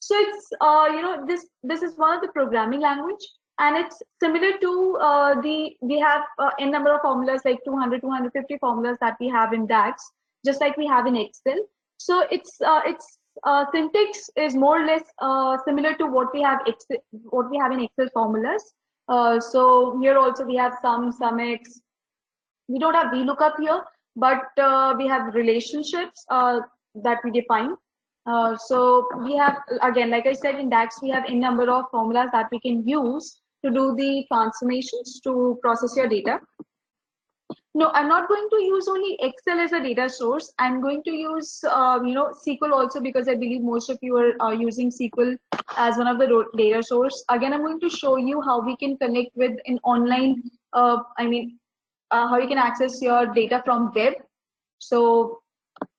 So 0.00 0.14
it's, 0.16 0.52
uh, 0.60 0.88
you 0.90 1.02
know, 1.02 1.24
this, 1.26 1.46
this 1.62 1.82
is 1.82 1.96
one 1.96 2.14
of 2.14 2.22
the 2.22 2.28
programming 2.28 2.80
language 2.80 3.24
and 3.58 3.76
it's 3.76 4.02
similar 4.22 4.58
to 4.58 4.98
uh, 5.00 5.40
the, 5.40 5.76
we 5.80 5.98
have 5.98 6.22
uh, 6.38 6.50
n 6.60 6.70
number 6.70 6.92
of 6.92 7.00
formulas 7.00 7.40
like 7.44 7.58
200, 7.64 8.02
250 8.02 8.58
formulas 8.58 8.98
that 9.00 9.16
we 9.18 9.28
have 9.28 9.52
in 9.54 9.66
DAX, 9.66 10.10
just 10.44 10.60
like 10.60 10.76
we 10.76 10.86
have 10.86 11.06
in 11.06 11.16
Excel. 11.16 11.58
So 11.96 12.26
it's, 12.30 12.60
uh, 12.60 12.82
it's 12.84 13.18
uh, 13.44 13.64
syntax 13.72 14.28
is 14.36 14.54
more 14.54 14.82
or 14.82 14.86
less 14.86 15.04
uh, 15.20 15.56
similar 15.64 15.94
to 15.94 16.06
what 16.06 16.34
we 16.34 16.42
have 16.42 16.60
Excel, 16.66 16.98
what 17.30 17.50
we 17.50 17.56
have 17.56 17.72
in 17.72 17.80
Excel 17.80 18.08
formulas. 18.12 18.62
Uh, 19.08 19.40
so 19.40 19.98
here 20.00 20.18
also 20.18 20.44
we 20.44 20.56
have 20.56 20.74
some 20.82 21.12
SUMX. 21.12 21.60
We 22.68 22.78
don't 22.78 22.94
have 22.94 23.12
VLOOKUP 23.12 23.60
here, 23.60 23.82
but 24.16 24.42
we 24.98 25.06
have 25.06 25.34
relationships 25.34 26.24
that 26.28 27.18
we 27.24 27.30
define. 27.30 27.76
So 28.58 29.08
we 29.24 29.36
have, 29.36 29.58
again, 29.82 30.10
like 30.10 30.26
I 30.26 30.32
said 30.32 30.56
in 30.56 30.68
DAX, 30.68 31.00
we 31.00 31.10
have 31.10 31.24
a 31.28 31.34
number 31.34 31.70
of 31.70 31.84
formulas 31.92 32.28
that 32.32 32.48
we 32.50 32.58
can 32.58 32.86
use 32.86 33.40
to 33.66 33.74
do 33.78 33.94
the 33.96 34.24
transformations 34.32 35.20
to 35.24 35.58
process 35.62 35.96
your 35.96 36.08
data. 36.08 36.40
No, 37.78 37.90
I'm 37.92 38.08
not 38.08 38.26
going 38.28 38.48
to 38.50 38.62
use 38.62 38.88
only 38.88 39.18
Excel 39.20 39.60
as 39.60 39.72
a 39.72 39.80
data 39.80 40.08
source. 40.08 40.50
I'm 40.58 40.80
going 40.80 41.02
to 41.02 41.10
use, 41.10 41.62
uh, 41.70 41.98
you 42.02 42.14
know, 42.14 42.32
SQL 42.46 42.72
also 42.72 43.00
because 43.00 43.28
I 43.28 43.34
believe 43.34 43.60
most 43.60 43.90
of 43.90 43.98
you 44.00 44.16
are 44.40 44.54
using 44.54 44.90
SQL 44.90 45.36
as 45.76 45.98
one 45.98 46.06
of 46.06 46.18
the 46.18 46.44
data 46.56 46.82
source. 46.82 47.22
Again, 47.28 47.52
I'm 47.52 47.60
going 47.60 47.80
to 47.80 47.90
show 47.90 48.16
you 48.16 48.40
how 48.40 48.60
we 48.60 48.76
can 48.76 48.96
connect 48.96 49.36
with 49.36 49.58
an 49.66 49.78
online, 49.84 50.42
uh, 50.72 50.98
I 51.18 51.26
mean, 51.26 51.58
uh, 52.10 52.28
how 52.28 52.38
you 52.38 52.48
can 52.48 52.56
access 52.56 53.02
your 53.02 53.26
data 53.26 53.62
from 53.66 53.92
web. 53.94 54.14
So 54.78 55.42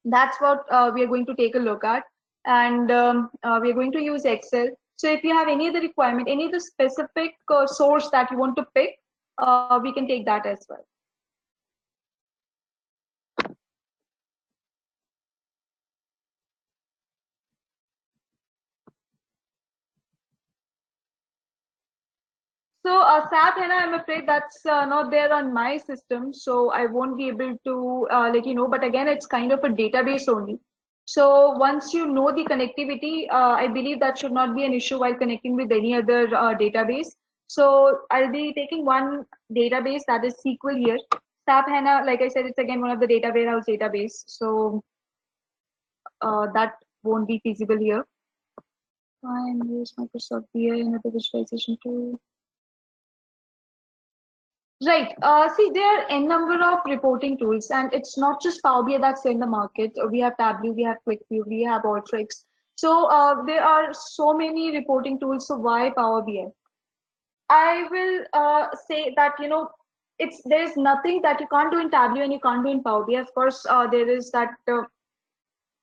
That's 0.05 0.39
what 0.41 0.65
uh, 0.71 0.91
we 0.93 1.03
are 1.03 1.07
going 1.07 1.25
to 1.27 1.35
take 1.35 1.55
a 1.55 1.59
look 1.59 1.83
at. 1.83 2.03
And 2.45 2.91
um, 2.91 3.29
uh, 3.43 3.59
we 3.61 3.71
are 3.71 3.73
going 3.73 3.91
to 3.91 4.01
use 4.01 4.25
Excel. 4.25 4.69
So 4.97 5.07
if 5.11 5.23
you 5.23 5.31
have 5.31 5.47
any 5.47 5.69
other 5.69 5.79
requirement, 5.79 6.27
any 6.27 6.47
other 6.47 6.59
specific 6.59 7.35
uh, 7.49 7.67
source 7.67 8.09
that 8.09 8.31
you 8.31 8.37
want 8.37 8.55
to 8.57 8.65
pick, 8.73 8.97
uh, 9.37 9.79
we 9.81 9.93
can 9.93 10.07
take 10.07 10.25
that 10.25 10.47
as 10.47 10.65
well. 10.67 10.83
So 22.83 23.01
uh, 23.01 23.29
SAP 23.29 23.57
HANA, 23.57 23.73
I'm 23.73 23.93
afraid 23.95 24.27
that's 24.27 24.65
uh, 24.65 24.85
not 24.85 25.11
there 25.11 25.31
on 25.31 25.53
my 25.53 25.77
system, 25.77 26.33
so 26.33 26.71
I 26.71 26.85
won't 26.87 27.17
be 27.17 27.27
able 27.27 27.55
to 27.65 28.07
uh, 28.09 28.31
let 28.33 28.47
you 28.47 28.55
know. 28.55 28.67
But 28.67 28.83
again, 28.83 29.07
it's 29.07 29.27
kind 29.27 29.51
of 29.51 29.59
a 29.63 29.67
database 29.67 30.27
only. 30.27 30.57
So 31.07 31.51
once 31.51 31.93
you 31.93 32.05
know 32.05 32.33
the 32.33 32.43
connectivity, 32.43 33.29
uh, 33.31 33.55
I 33.63 33.69
believe 33.69 34.01
that 34.01 34.17
should 34.17 34.33
not 34.33 34.53
be 34.53 34.65
an 34.65 34.73
issue 34.73 34.99
while 34.99 35.15
connecting 35.15 35.55
with 35.55 35.71
any 35.71 35.95
other 35.95 36.35
uh, 36.35 36.53
database. 36.53 37.15
So 37.47 37.99
I'll 38.11 38.29
be 38.29 38.53
taking 38.53 38.83
one 38.83 39.25
database 39.55 40.01
that 40.09 40.25
is 40.25 40.35
SQL 40.45 40.77
here. 40.77 40.97
SAP 41.47 41.69
HANA, 41.69 42.03
like 42.05 42.21
I 42.21 42.27
said, 42.27 42.45
it's 42.45 42.57
again 42.57 42.81
one 42.81 42.91
of 42.91 42.99
the 42.99 43.07
data 43.07 43.31
warehouse 43.33 43.63
database. 43.69 44.23
So 44.27 44.83
uh, 46.21 46.47
that 46.53 46.73
won't 47.03 47.25
be 47.25 47.39
feasible 47.39 47.77
here. 47.77 48.05
Fine, 49.21 49.61
use 49.69 49.93
Microsoft 49.97 50.47
BI, 50.53 50.75
another 50.75 51.09
visualization 51.09 51.77
tool. 51.81 52.19
Right. 54.85 55.15
Uh, 55.23 55.49
see, 55.55 55.71
there 55.73 56.01
are 56.01 56.05
a 56.09 56.19
number 56.19 56.63
of 56.63 56.79
reporting 56.85 57.35
tools, 57.37 57.71
and 57.71 57.91
it's 57.93 58.15
not 58.15 58.39
just 58.41 58.61
Power 58.61 58.83
BI 58.83 58.99
that's 58.99 59.25
in 59.25 59.39
the 59.39 59.47
market. 59.47 59.91
We 60.11 60.19
have 60.19 60.37
Tableau, 60.37 60.71
we 60.71 60.83
have 60.83 60.97
QlikView, 61.07 61.47
we 61.47 61.63
have 61.63 61.81
Alteryx. 61.81 62.43
So 62.75 63.05
uh, 63.05 63.43
there 63.45 63.63
are 63.63 63.91
so 63.91 64.35
many 64.37 64.71
reporting 64.71 65.19
tools. 65.19 65.47
So 65.47 65.57
why 65.57 65.89
Power 65.97 66.21
BI? 66.21 66.45
I 67.49 67.87
will 67.89 68.23
uh, 68.33 68.67
say 68.87 69.13
that 69.15 69.33
you 69.39 69.47
know 69.47 69.69
it's 70.19 70.41
there's 70.45 70.77
nothing 70.77 71.23
that 71.23 71.41
you 71.41 71.47
can't 71.47 71.71
do 71.71 71.79
in 71.79 71.89
Tableau 71.89 72.21
and 72.21 72.31
you 72.31 72.39
can't 72.39 72.63
do 72.63 72.69
in 72.69 72.83
Power 72.83 73.03
BI. 73.03 73.15
Of 73.15 73.33
course, 73.33 73.65
uh, 73.67 73.87
there 73.87 74.07
is 74.07 74.29
that 74.31 74.49
uh, 74.71 74.83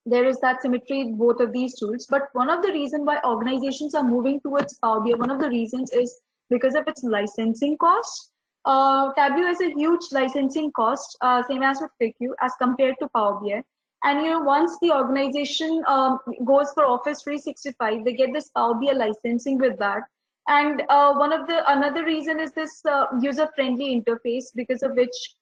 there 0.06 0.24
is 0.24 0.38
that 0.38 0.62
symmetry 0.62 1.00
in 1.00 1.16
both 1.16 1.40
of 1.40 1.52
these 1.52 1.74
tools. 1.80 2.06
But 2.08 2.28
one 2.34 2.48
of 2.48 2.62
the 2.62 2.70
reasons 2.70 3.06
why 3.06 3.18
organizations 3.24 3.96
are 3.96 4.04
moving 4.04 4.40
towards 4.40 4.78
Power 4.78 5.00
BI, 5.00 5.14
one 5.14 5.30
of 5.30 5.40
the 5.40 5.48
reasons 5.48 5.90
is 5.90 6.20
because 6.48 6.76
of 6.76 6.86
its 6.86 7.02
licensing 7.02 7.76
costs 7.78 8.30
uh, 8.64 9.12
Tableau 9.12 9.46
has 9.46 9.60
a 9.60 9.70
huge 9.70 10.12
licensing 10.12 10.72
cost, 10.72 11.16
uh, 11.20 11.42
same 11.48 11.62
as 11.62 11.80
with 11.80 11.90
QlikView, 12.00 12.32
as 12.40 12.52
compared 12.60 12.94
to 13.00 13.08
Power 13.14 13.40
BI. 13.40 13.62
And 14.04 14.24
you 14.24 14.30
know, 14.30 14.40
once 14.40 14.76
the 14.80 14.92
organization 14.92 15.82
um, 15.86 16.18
goes 16.44 16.70
for 16.72 16.84
Office 16.84 17.22
365, 17.22 18.04
they 18.04 18.12
get 18.14 18.32
this 18.32 18.50
Power 18.50 18.74
BI 18.74 18.92
licensing 18.92 19.58
with 19.58 19.78
that. 19.78 20.02
And 20.48 20.82
uh, 20.88 21.14
one 21.14 21.32
of 21.32 21.46
the 21.46 21.70
another 21.72 22.04
reason 22.04 22.38
is 22.38 22.52
this 22.52 22.82
uh, 22.84 23.06
user-friendly 23.20 24.02
interface, 24.02 24.46
because 24.54 24.82
of 24.82 24.92
which 24.92 25.34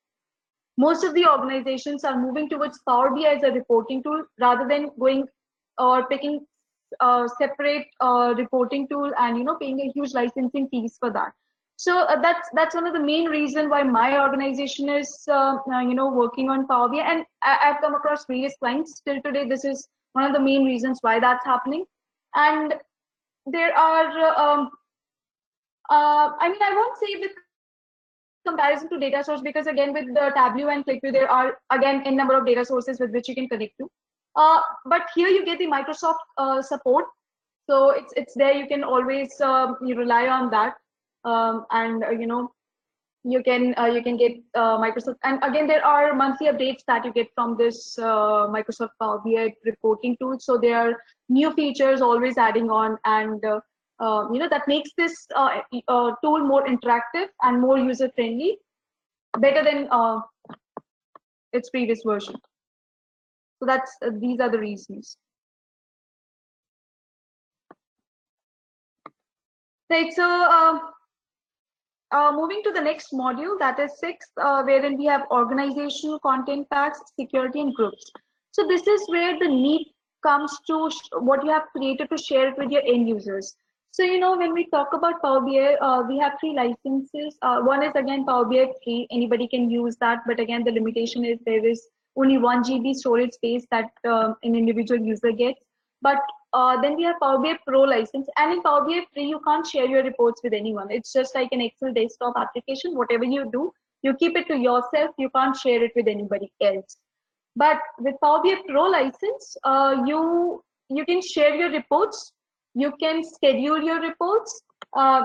most 0.79 1.05
of 1.05 1.15
the 1.15 1.27
organizations 1.27 2.05
are 2.05 2.19
moving 2.19 2.49
towards 2.49 2.81
Power 2.89 3.11
BI 3.11 3.25
as 3.25 3.43
a 3.43 3.53
reporting 3.53 4.03
tool 4.03 4.25
rather 4.41 4.67
than 4.69 4.91
going 4.99 5.27
or 5.79 6.07
picking 6.07 6.47
uh, 7.01 7.27
separate 7.39 7.87
uh, 8.01 8.35
reporting 8.37 8.87
tool 8.89 9.13
and 9.19 9.37
you 9.39 9.45
know 9.45 9.57
paying 9.57 9.81
a 9.81 9.91
huge 9.95 10.13
licensing 10.13 10.69
fees 10.69 10.97
for 10.99 11.11
that 11.11 11.33
so 11.83 12.03
uh, 12.03 12.21
that's 12.21 12.49
that's 12.55 12.77
one 12.77 12.87
of 12.87 12.93
the 12.93 13.05
main 13.05 13.25
reason 13.29 13.69
why 13.69 13.83
my 13.83 14.21
organization 14.21 14.89
is 14.89 15.25
uh, 15.29 15.57
uh, 15.69 15.81
you 15.81 15.95
know 15.95 16.09
working 16.09 16.49
on 16.49 16.69
Power 16.69 16.89
BI, 16.89 16.99
and 16.99 17.25
I, 17.43 17.57
have 17.61 17.81
come 17.81 17.97
across 17.97 18.25
various 18.25 18.55
clients 18.61 19.03
till 19.05 19.21
today. 19.21 19.49
This 19.49 19.65
is 19.65 19.89
one 20.13 20.25
of 20.25 20.33
the 20.33 20.39
main 20.39 20.65
reasons 20.65 21.01
why 21.01 21.19
that's 21.19 21.45
happening, 21.45 21.85
and 22.37 22.75
there 23.47 23.77
are. 23.77 24.11
Uh, 24.27 24.35
um, 24.45 24.71
uh, 25.91 26.31
I 26.41 26.51
mean, 26.51 26.63
I 26.63 26.73
won't 26.73 26.99
say 26.99 27.17
with 27.19 27.33
comparison 28.47 28.89
to 28.91 29.01
data 29.01 29.25
source 29.25 29.41
because 29.41 29.67
again 29.67 29.93
with 29.93 30.07
the 30.15 30.31
Tableau 30.37 30.69
and 30.69 30.87
QlikView 30.87 31.13
there 31.13 31.31
are 31.31 31.59
again 31.73 32.05
a 32.07 32.13
number 32.13 32.39
of 32.39 32.47
data 32.47 32.65
sources 32.65 33.01
with 33.01 33.11
which 33.11 33.29
you 33.29 33.35
can 33.35 33.49
connect 33.49 33.73
to. 33.79 33.89
Uh, 34.37 34.61
but 34.87 35.03
here 35.17 35.27
you 35.27 35.45
get 35.45 35.59
the 35.59 35.67
Microsoft 35.67 36.63
support, 36.63 37.07
so 37.69 37.91
it's 37.91 38.13
it's 38.17 38.35
there. 38.37 38.53
You 38.53 38.69
can 38.69 38.85
always 38.85 39.41
um, 39.41 39.79
you 39.85 39.97
rely 39.97 40.29
on 40.29 40.49
that 40.51 40.77
um, 41.25 41.67
and 41.71 42.05
uh, 42.05 42.11
you 42.11 42.27
know 42.27 42.53
you 43.25 43.43
can 43.43 43.75
uh, 43.79 43.87
you 43.87 44.03
can 44.03 44.17
get 44.17 44.33
uh, 44.55 44.79
Microsoft. 44.79 45.17
And 45.23 45.39
again 45.43 45.67
there 45.67 45.85
are 45.85 46.15
monthly 46.15 46.49
updates 46.49 46.83
that 46.87 47.05
you 47.05 47.13
get 47.13 47.29
from 47.35 47.57
this 47.57 47.99
uh, 47.99 48.49
Microsoft 48.49 48.91
Power 49.01 49.21
BI 49.25 49.55
reporting 49.65 50.17
tool. 50.21 50.39
So 50.41 50.59
there 50.59 50.77
are 50.77 51.03
new 51.29 51.53
features 51.53 52.01
always 52.01 52.37
adding 52.37 52.71
on 52.71 52.99
and 53.05 53.45
uh, 53.45 53.61
uh, 54.01 54.29
you 54.33 54.39
know 54.41 54.49
that 54.49 54.67
makes 54.67 54.91
this 54.99 55.27
tool 55.29 56.41
more 56.41 56.67
interactive 56.67 57.29
and 57.43 57.61
more 57.61 57.79
user 57.79 58.11
friendly 58.15 58.59
better 59.39 59.63
than 59.63 59.89
its 61.53 61.71
previous 61.71 62.03
version. 62.05 62.35
So 63.61 63.67
that's 63.67 63.97
these 64.15 64.41
are 64.41 64.51
the 64.51 64.59
reasons. 64.59 65.17
Right 69.89 70.13
so 70.13 70.93
uh, 72.13 72.33
moving 72.33 72.63
to 72.65 72.73
the 72.73 72.81
next 72.81 73.13
module, 73.13 73.59
that 73.59 73.79
is 73.79 73.99
six, 73.99 74.27
uh, 74.41 74.63
wherein 74.63 74.99
we 74.99 75.07
have 75.07 75.23
organizational 75.31 76.19
content 76.21 76.69
packs, 76.71 77.01
security, 77.19 77.61
and 77.61 77.75
groups. 77.75 78.11
So 78.53 78.67
this 78.67 78.87
is 78.87 79.03
where 79.09 79.39
the 79.39 79.49
need 79.49 79.87
comes 80.23 80.57
to 80.67 80.91
what 81.21 81.45
you 81.45 81.51
have 81.51 81.69
created 81.75 82.11
to 82.11 82.19
share 82.19 82.49
it 82.49 82.59
with 82.59 82.71
your 82.71 82.83
end 82.83 83.09
users. 83.09 83.55
So, 83.93 84.03
you 84.03 84.19
know, 84.19 84.37
when 84.39 84.55
we 84.55 84.67
talk 84.71 84.95
about 84.95 85.21
Power 85.21 85.41
BI, 85.41 85.75
uh, 85.75 86.03
we 86.09 86.19
have 86.19 86.33
three 86.41 86.55
licenses. 86.55 87.37
Uh, 87.43 87.61
one 87.61 87.83
is 87.83 87.93
again 87.95 88.25
Power 88.25 88.45
BI 88.47 88.73
free, 88.83 89.07
anybody 89.11 89.47
can 89.47 89.69
use 89.71 89.97
that. 90.01 90.21
But 90.27 90.41
again, 90.41 90.65
the 90.65 90.73
limitation 90.73 91.25
is 91.25 91.39
there 91.45 91.65
is 91.65 91.89
only 92.17 92.39
one 92.39 92.63
GB 92.63 92.95
storage 92.95 93.33
space 93.33 93.67
that 93.71 93.91
um, 94.09 94.37
an 94.43 94.55
individual 94.55 95.01
user 95.01 95.33
gets. 95.33 95.61
But 96.01 96.19
uh, 96.53 96.81
then 96.81 96.97
we 96.97 97.05
have 97.05 97.19
Power 97.21 97.39
BI 97.39 97.59
Pro 97.67 97.83
license, 97.83 98.29
and 98.37 98.53
in 98.53 98.63
Power 98.63 98.85
BI 98.85 99.05
Free, 99.13 99.25
you 99.25 99.41
can't 99.41 99.67
share 99.67 99.87
your 99.87 100.03
reports 100.03 100.43
with 100.45 100.53
anyone. 100.53 100.91
It's 100.91 101.13
just 101.13 101.35
like 101.35 101.49
an 101.53 101.61
Excel 101.61 101.93
desktop 101.93 102.35
application. 102.37 102.95
Whatever 102.95 103.25
you 103.25 103.51
do, 103.51 103.73
you 104.03 104.15
keep 104.15 104.37
it 104.37 104.47
to 104.49 104.57
yourself. 104.57 105.11
You 105.19 105.31
can't 105.31 105.57
share 105.57 105.83
it 105.83 105.93
with 105.97 106.09
anybody 106.09 106.53
else. 106.61 106.97
But 107.57 107.79
with 107.99 108.17
Power 108.23 108.43
BI 108.43 108.57
Pro 108.69 108.85
license, 108.85 109.57
uh, 109.65 110.03
you 110.07 110.63
you 110.89 111.07
can 111.07 111.23
share 111.23 111.55
your 111.55 111.71
reports. 111.71 112.33
You 112.75 112.93
can 113.01 113.23
schedule 113.25 113.83
your 113.83 114.01
reports, 114.01 114.63
uh, 114.95 115.23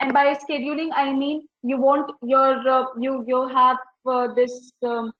and 0.00 0.12
by 0.12 0.34
scheduling, 0.34 0.90
I 0.94 1.12
mean 1.12 1.46
you 1.62 1.76
want 1.76 2.12
your 2.22 2.68
uh, 2.68 2.84
you 2.98 3.24
you 3.26 3.48
have 3.48 3.78
uh, 4.06 4.28
this 4.34 4.72
um, 4.84 5.12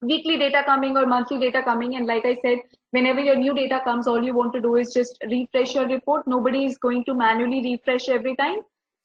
weekly 0.00 0.36
data 0.36 0.62
coming 0.66 0.96
or 0.96 1.06
monthly 1.06 1.38
data 1.38 1.62
coming, 1.62 1.96
and 1.96 2.06
like 2.06 2.24
I 2.24 2.36
said, 2.42 2.58
whenever 2.92 3.20
your 3.20 3.36
new 3.36 3.54
data 3.54 3.80
comes, 3.84 4.06
all 4.06 4.22
you 4.22 4.34
want 4.34 4.52
to 4.52 4.60
do 4.60 4.76
is 4.76 4.94
just 4.94 5.18
refresh 5.28 5.74
your 5.74 5.88
report. 5.88 6.26
Nobody 6.26 6.64
is 6.66 6.78
going 6.78 7.04
to 7.06 7.14
manually 7.14 7.62
refresh 7.62 8.08
every 8.08 8.36
time. 8.36 8.58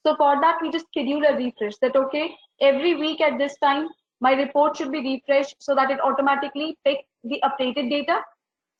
So 0.05 0.15
for 0.15 0.39
that, 0.39 0.59
we 0.61 0.71
just 0.71 0.87
schedule 0.87 1.23
a 1.25 1.35
refresh 1.35 1.77
that, 1.81 1.95
okay, 1.95 2.35
every 2.61 2.95
week 2.95 3.21
at 3.21 3.37
this 3.37 3.57
time, 3.57 3.87
my 4.19 4.33
report 4.33 4.77
should 4.77 4.91
be 4.91 4.99
refreshed 4.99 5.55
so 5.59 5.73
that 5.75 5.89
it 5.89 5.99
automatically 6.01 6.77
pick 6.85 6.99
the 7.23 7.41
updated 7.43 7.89
data. 7.89 8.21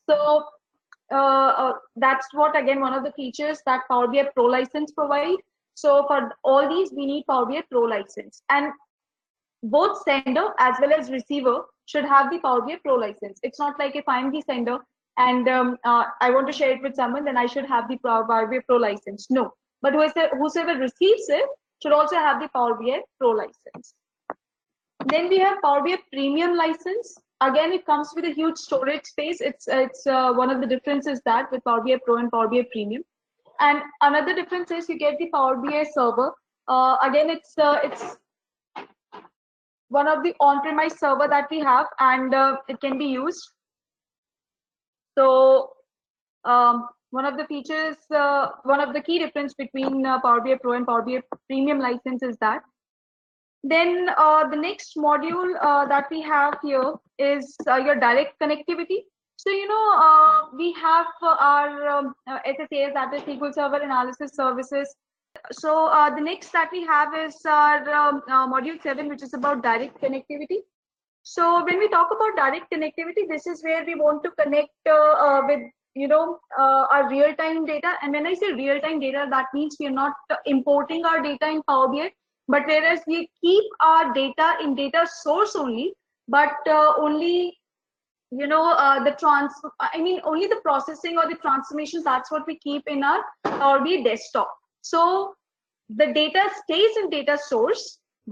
So 0.10 0.46
uh, 1.12 1.16
uh, 1.16 1.74
that's 1.96 2.28
what, 2.34 2.58
again, 2.58 2.82
one 2.82 2.94
of 2.94 3.04
the 3.04 3.12
features 3.14 3.62
that 3.66 3.82
Power 3.90 4.08
BI 4.08 4.30
Pro 4.36 4.46
license 4.46 4.92
provide. 4.92 5.38
So 5.74 6.06
for 6.08 6.32
all 6.44 6.68
these, 6.68 6.92
we 6.92 7.06
need 7.06 7.26
Power 7.28 7.46
BI 7.46 7.64
Pro 7.70 7.82
license. 7.82 8.42
And 8.50 8.72
both 9.64 10.02
sender 10.04 10.50
as 10.60 10.76
well 10.82 10.92
as 10.92 11.10
receiver 11.10 11.62
should 11.86 12.06
have 12.06 12.30
the 12.30 12.40
Power 12.40 12.62
BI 12.62 12.80
Pro 12.84 12.96
license. 12.96 13.40
It's 13.44 13.60
not 13.60 13.80
like 13.80 13.96
if 13.96 14.04
I'm 14.08 14.32
the 14.32 14.42
sender 14.42 14.80
and 15.18 15.48
um, 15.48 15.78
uh, 15.84 16.06
I 16.22 16.30
want 16.30 16.48
to 16.48 16.54
share 16.54 16.72
it 16.72 16.82
with 16.82 16.96
someone, 16.96 17.26
then 17.26 17.38
I 17.38 17.48
should 17.48 17.66
have 17.66 17.88
the 17.90 17.98
Power 17.98 18.24
BI 18.24 18.60
Pro 18.68 18.78
license. 18.78 19.28
No, 19.30 19.52
but 19.82 19.94
whoever 19.94 20.80
receives 20.80 21.30
it 21.30 21.46
should 21.82 21.92
also 21.92 22.16
have 22.16 22.42
the 22.42 22.50
Power 22.56 22.76
BI 22.76 23.02
Pro 23.20 23.32
license. 23.32 23.96
Then 25.06 25.30
we 25.30 25.40
have 25.40 25.62
Power 25.64 25.84
BI 25.84 25.98
Premium 26.12 26.56
license. 26.56 27.16
Again, 27.42 27.72
it 27.72 27.86
comes 27.86 28.12
with 28.16 28.26
a 28.26 28.34
huge 28.34 28.58
storage 28.58 29.06
space. 29.06 29.42
It's 29.42 29.68
it's 29.68 30.06
uh, 30.08 30.34
one 30.34 30.50
of 30.50 30.62
the 30.62 30.68
differences 30.68 31.22
that 31.26 31.52
with 31.52 31.64
Power 31.64 31.82
BI 31.82 32.00
Pro 32.06 32.18
and 32.18 32.32
Power 32.32 32.48
BI 32.48 32.66
Premium. 32.72 33.04
And 33.60 33.82
another 34.02 34.36
difference 34.36 34.70
is 34.70 34.88
you 34.88 35.00
get 35.00 35.18
the 35.18 35.30
Power 35.34 35.58
BI 35.58 35.86
server. 35.94 36.32
Uh, 36.68 36.98
again, 37.02 37.30
it's 37.30 37.58
uh, 37.58 37.80
it's 37.84 38.18
one 39.90 40.08
of 40.08 40.22
the 40.22 40.36
on-premise 40.40 41.00
server 41.00 41.28
that 41.30 41.48
we 41.50 41.60
have, 41.60 41.88
and 42.00 42.34
uh, 42.36 42.58
it 42.68 42.82
can 42.82 42.98
be 42.98 43.06
used 43.06 43.52
so 45.18 45.72
um, 46.46 46.88
one 47.10 47.26
of 47.26 47.38
the 47.38 47.46
features, 47.46 47.96
uh, 48.14 48.50
one 48.64 48.80
of 48.80 48.94
the 48.94 49.02
key 49.02 49.20
difference 49.20 49.54
between 49.54 50.06
uh, 50.06 50.20
Power 50.22 50.42
BI 50.42 50.56
Pro 50.62 50.74
and 50.74 50.86
Power 50.86 51.02
BI 51.02 51.22
Premium 51.48 51.80
license 51.80 52.22
is 52.22 52.38
that 52.38 52.64
Then 53.64 54.10
uh, 54.18 54.48
the 54.48 54.56
next 54.56 54.96
module 54.96 55.56
uh, 55.62 55.86
that 55.88 56.06
we 56.12 56.22
have 56.22 56.58
here 56.64 56.94
is 57.18 57.56
uh, 57.68 57.78
your 57.78 57.96
direct 57.96 58.40
connectivity. 58.40 59.00
So, 59.38 59.50
you 59.50 59.68
know, 59.68 59.86
uh, 59.96 60.56
we 60.56 60.74
have 60.74 61.08
our 61.22 61.88
um, 61.88 62.14
SSAS, 62.28 62.94
that 62.94 63.14
is 63.14 63.22
SQL 63.24 63.54
Server 63.54 63.78
Analysis 63.78 64.32
Services. 64.36 64.96
So 65.52 65.92
the 66.16 66.22
next 66.22 66.52
that 66.52 66.70
we 66.72 66.86
have 66.86 67.14
is 67.16 67.36
our 67.46 67.90
um, 67.94 68.22
module 68.54 68.82
seven, 68.82 69.08
which 69.08 69.24
is 69.24 69.34
about 69.34 69.62
direct 69.64 70.02
connectivity. 70.02 70.62
So 71.30 71.66
when 71.66 71.78
we 71.78 71.90
talk 71.90 72.08
about 72.16 72.38
direct 72.38 72.72
connectivity, 72.72 73.28
this 73.28 73.48
is 73.48 73.62
where 73.62 73.84
we 73.86 73.96
want 73.96 74.24
to 74.24 74.32
connect 74.42 74.70
with 74.86 75.62
you 75.94 76.08
know 76.08 76.40
uh, 76.58 76.86
our 76.92 77.10
real-time 77.10 77.66
data. 77.66 77.96
And 78.02 78.14
when 78.14 78.28
i 78.28 78.34
say 78.34 78.52
real-time 78.54 79.02
data 79.02 79.26
that 79.32 79.48
means 79.54 79.76
we 79.80 79.88
are 79.88 79.98
not 79.98 80.14
importing 80.46 81.06
our 81.06 81.22
data 81.22 81.50
in 81.56 81.62
power 81.64 81.88
bi 81.96 82.10
but 82.48 82.68
whereas 82.72 83.02
we 83.08 83.30
keep 83.42 83.66
our 83.88 84.14
data 84.14 84.48
in 84.64 84.76
data 84.76 85.02
source 85.16 85.56
only 85.64 85.92
but 86.30 86.70
uh, 86.76 86.94
only 86.98 87.58
you 88.32 88.48
know 88.54 88.64
uh, 88.86 89.04
the 89.10 89.12
trans 89.24 89.60
i 89.82 90.02
mean 90.06 90.22
only 90.24 90.48
the 90.54 90.62
processing 90.70 91.18
or 91.18 91.28
the 91.34 91.40
transformations 91.44 92.10
that's 92.12 92.32
what 92.32 92.48
we 92.48 92.58
keep 92.70 92.96
in 92.96 93.04
our 93.04 93.22
power 93.44 93.84
bi 93.90 94.02
desktop. 94.10 94.56
So 94.94 95.04
the 95.90 96.10
data 96.22 96.50
stays 96.64 96.98
in 97.04 97.10
data 97.20 97.38
source 97.52 97.86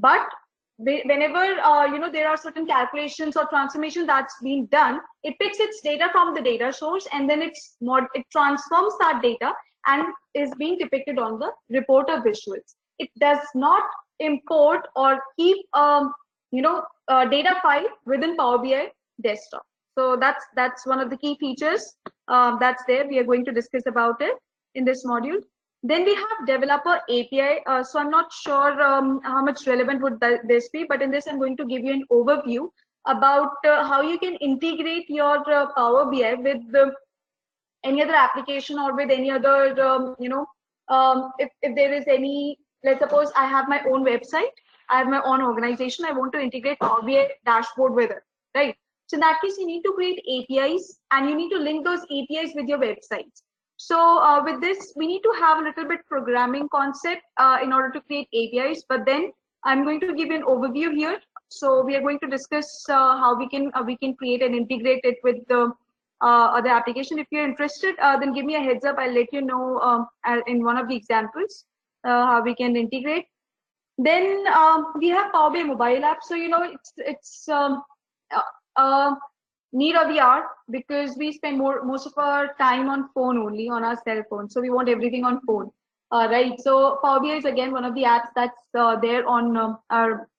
but 0.10 0.42
whenever 0.78 1.44
uh, 1.62 1.86
you 1.86 2.00
know 2.00 2.12
there 2.12 2.28
are 2.30 2.38
certain 2.38 2.66
calculations 2.68 3.38
or 3.38 3.46
transformation 3.48 4.06
that's 4.06 4.36
been 4.44 4.66
done 4.72 5.00
it 5.24 5.34
picks 5.40 5.60
its 5.60 5.80
data 5.82 6.10
from 6.12 6.34
the 6.34 6.42
data 6.42 6.72
source 6.74 7.08
and 7.14 7.30
then 7.30 7.42
it's 7.42 7.78
mod 7.82 8.04
it 8.14 8.26
transforms 8.32 8.94
that 9.00 9.22
data 9.22 9.54
and 9.88 10.04
is 10.34 10.52
being 10.58 10.78
depicted 10.78 11.18
on 11.18 11.40
the 11.40 11.50
report 11.70 12.10
of 12.10 12.24
visuals 12.24 12.76
it 13.00 13.10
does 13.20 13.40
not 13.56 13.84
import 14.20 14.88
or 14.96 15.20
keep 15.38 15.58
um, 15.74 16.12
you 16.52 16.62
know 16.62 16.84
data 17.30 17.56
file 17.62 17.88
within 18.06 18.36
Power 18.36 18.58
BI 18.58 18.92
desktop. 19.22 19.64
So 19.98 20.18
that's 20.20 20.46
that's 20.56 20.86
one 20.86 21.00
of 21.00 21.10
the 21.10 21.18
key 21.18 21.38
features 21.40 21.94
um, 22.28 22.58
that's 22.60 22.84
there. 22.88 23.08
We 23.08 23.20
are 23.20 23.24
going 23.24 23.46
to 23.46 23.52
discuss 23.52 23.84
about 23.88 24.22
it 24.22 24.36
in 24.76 24.86
this 24.86 25.06
module. 25.06 25.42
Then 25.88 26.04
we 26.04 26.16
have 26.16 26.48
developer 26.48 27.00
API. 27.10 27.64
Uh, 27.68 27.84
so 27.84 28.00
I'm 28.00 28.10
not 28.10 28.34
sure 28.34 28.82
um, 28.82 29.22
how 29.24 29.44
much 29.44 29.68
relevant 29.68 30.02
would 30.02 30.20
this 30.48 30.70
be, 30.70 30.86
but 30.90 31.02
in 31.04 31.12
this 31.12 31.28
I'm 31.28 31.38
going 31.38 31.58
to 31.58 31.66
give 31.66 31.84
you 31.84 31.94
an 31.94 32.06
overview 32.12 32.70
about 33.06 33.52
uh, 33.68 33.84
how 33.88 34.02
you 34.02 34.18
can 34.18 34.36
integrate 34.38 35.08
your 35.10 35.38
uh, 35.52 35.68
Power 35.76 36.06
BI 36.06 36.34
with 36.34 36.72
the, 36.72 36.92
any 37.84 38.02
other 38.02 38.16
application 38.16 38.80
or 38.80 38.96
with 38.96 39.12
any 39.12 39.30
other, 39.30 39.80
um, 39.80 40.16
you 40.20 40.28
know, 40.28 40.48
um, 40.88 41.32
if, 41.38 41.50
if 41.62 41.76
there 41.76 41.94
is 41.94 42.06
any 42.08 42.58
let's 42.84 43.00
suppose 43.00 43.32
I 43.36 43.46
have 43.46 43.68
my 43.68 43.82
own 43.92 44.06
website, 44.06 44.56
I 44.90 45.00
have 45.00 45.08
my 45.08 45.22
own 45.24 45.42
organization, 45.42 46.06
I 46.06 46.14
want 46.14 46.34
to 46.34 46.40
integrate 46.40 46.80
Power 46.80 47.02
BI 47.02 47.30
dashboard 47.46 47.94
with 47.94 48.12
it, 48.12 48.24
right? 48.56 48.76
So 49.08 49.18
in 49.18 49.22
that 49.22 49.40
case, 49.42 49.58
you 49.58 49.68
need 49.68 49.84
to 49.84 49.94
create 49.94 50.20
APIs 50.36 51.00
and 51.12 51.30
you 51.30 51.36
need 51.36 51.50
to 51.50 51.60
link 51.60 51.86
those 51.86 52.02
APIs 52.02 52.54
with 52.56 52.68
your 52.68 52.80
websites. 52.80 53.42
So 53.78 54.20
uh, 54.20 54.44
with 54.44 54.62
this, 54.62 54.94
we 54.96 55.08
need 55.08 55.22
to 55.22 55.34
have 55.40 55.60
a 55.60 55.64
little 55.64 55.86
bit 55.86 56.00
programming 56.08 56.70
concept 56.70 57.24
uh, 57.38 57.58
in 57.62 57.74
order 57.74 57.92
to 57.92 58.02
create 58.02 58.30
APIs, 58.34 58.84
but 58.88 59.06
then 59.06 59.32
I'm 59.64 59.84
going 59.84 60.00
to 60.02 60.14
give 60.14 60.30
an 60.30 60.44
overview 60.44 60.94
here. 60.94 61.20
So 61.50 61.84
we 61.84 61.96
are 61.96 62.02
going 62.02 62.20
to 62.20 62.28
discuss 62.28 62.86
uh, 62.90 63.18
how 63.18 63.36
we 63.38 63.48
can 63.50 63.72
uh, 63.74 63.84
we 63.86 63.98
can 63.98 64.16
create 64.16 64.42
and 64.42 64.56
integrate 64.56 65.02
it 65.04 65.18
with 65.24 65.38
the 65.48 65.72
uh, 66.22 66.48
other 66.58 66.70
application. 66.70 67.20
If 67.20 67.28
you're 67.32 67.44
interested, 67.44 67.96
uh, 68.00 68.18
then 68.18 68.34
give 68.34 68.46
me 68.46 68.56
a 68.56 68.60
heads 68.60 68.86
up. 68.86 68.98
I'll 68.98 69.14
let 69.14 69.32
you 69.32 69.42
know 69.42 69.80
um, 69.80 70.08
in 70.48 70.64
one 70.64 70.78
of 70.78 70.88
the 70.88 70.96
examples. 70.96 71.66
How 72.04 72.42
we 72.44 72.54
can 72.54 72.76
integrate. 72.76 73.26
Then 73.98 74.46
um, 74.48 74.94
we 75.00 75.10
have 75.10 75.32
Power 75.32 75.50
BI 75.50 75.64
mobile 75.64 76.06
app. 76.06 76.20
So 76.22 76.36
you 76.36 76.50
know 76.50 76.64
it's 76.64 76.94
it's 76.98 77.50
um, 77.50 77.84
need 79.74 79.96
of 79.96 80.08
the 80.08 80.42
because 80.70 81.16
we 81.18 81.32
spend 81.32 81.58
more 81.58 81.84
most 81.84 82.06
of 82.06 82.14
our 82.18 82.54
time 82.60 82.90
on 82.90 83.10
phone 83.14 83.38
only 83.38 83.70
on 83.70 83.84
our 83.84 83.98
cell 84.04 84.24
phone. 84.30 84.50
So 84.50 84.62
we 84.62 84.70
want 84.70 84.90
everything 84.90 85.26
on 85.26 85.42
phone. 85.46 85.70
Uh, 86.12 86.28
right. 86.32 86.60
So 86.60 87.00
Power 87.04 87.20
BI 87.20 87.36
is 87.36 87.46
again 87.46 87.72
one 87.72 87.84
of 87.84 87.96
the 87.96 88.04
apps 88.04 88.30
that's 88.36 88.62
uh, 88.78 88.96
there 89.00 89.28
on 89.28 89.58
um, 89.58 89.80
our 89.90 90.30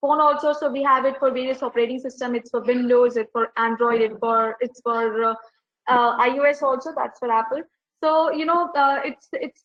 phone 0.00 0.20
also. 0.20 0.52
So 0.52 0.70
we 0.70 0.82
have 0.82 1.04
it 1.04 1.18
for 1.18 1.30
various 1.30 1.62
operating 1.62 2.00
system. 2.00 2.34
It's 2.34 2.50
for 2.50 2.62
Windows, 2.62 3.16
it's 3.16 3.30
for 3.32 3.52
Android, 3.56 4.00
it's 4.00 4.18
for 4.18 4.56
it's 4.60 4.80
for 4.80 5.24
uh, 5.24 5.34
uh, 5.88 6.18
iOS 6.18 6.62
also. 6.62 6.92
That's 6.96 7.18
for 7.18 7.30
Apple. 7.30 7.62
So 8.02 8.32
you 8.32 8.46
know 8.46 8.70
uh, 8.74 9.00
it's 9.04 9.28
it's 9.32 9.64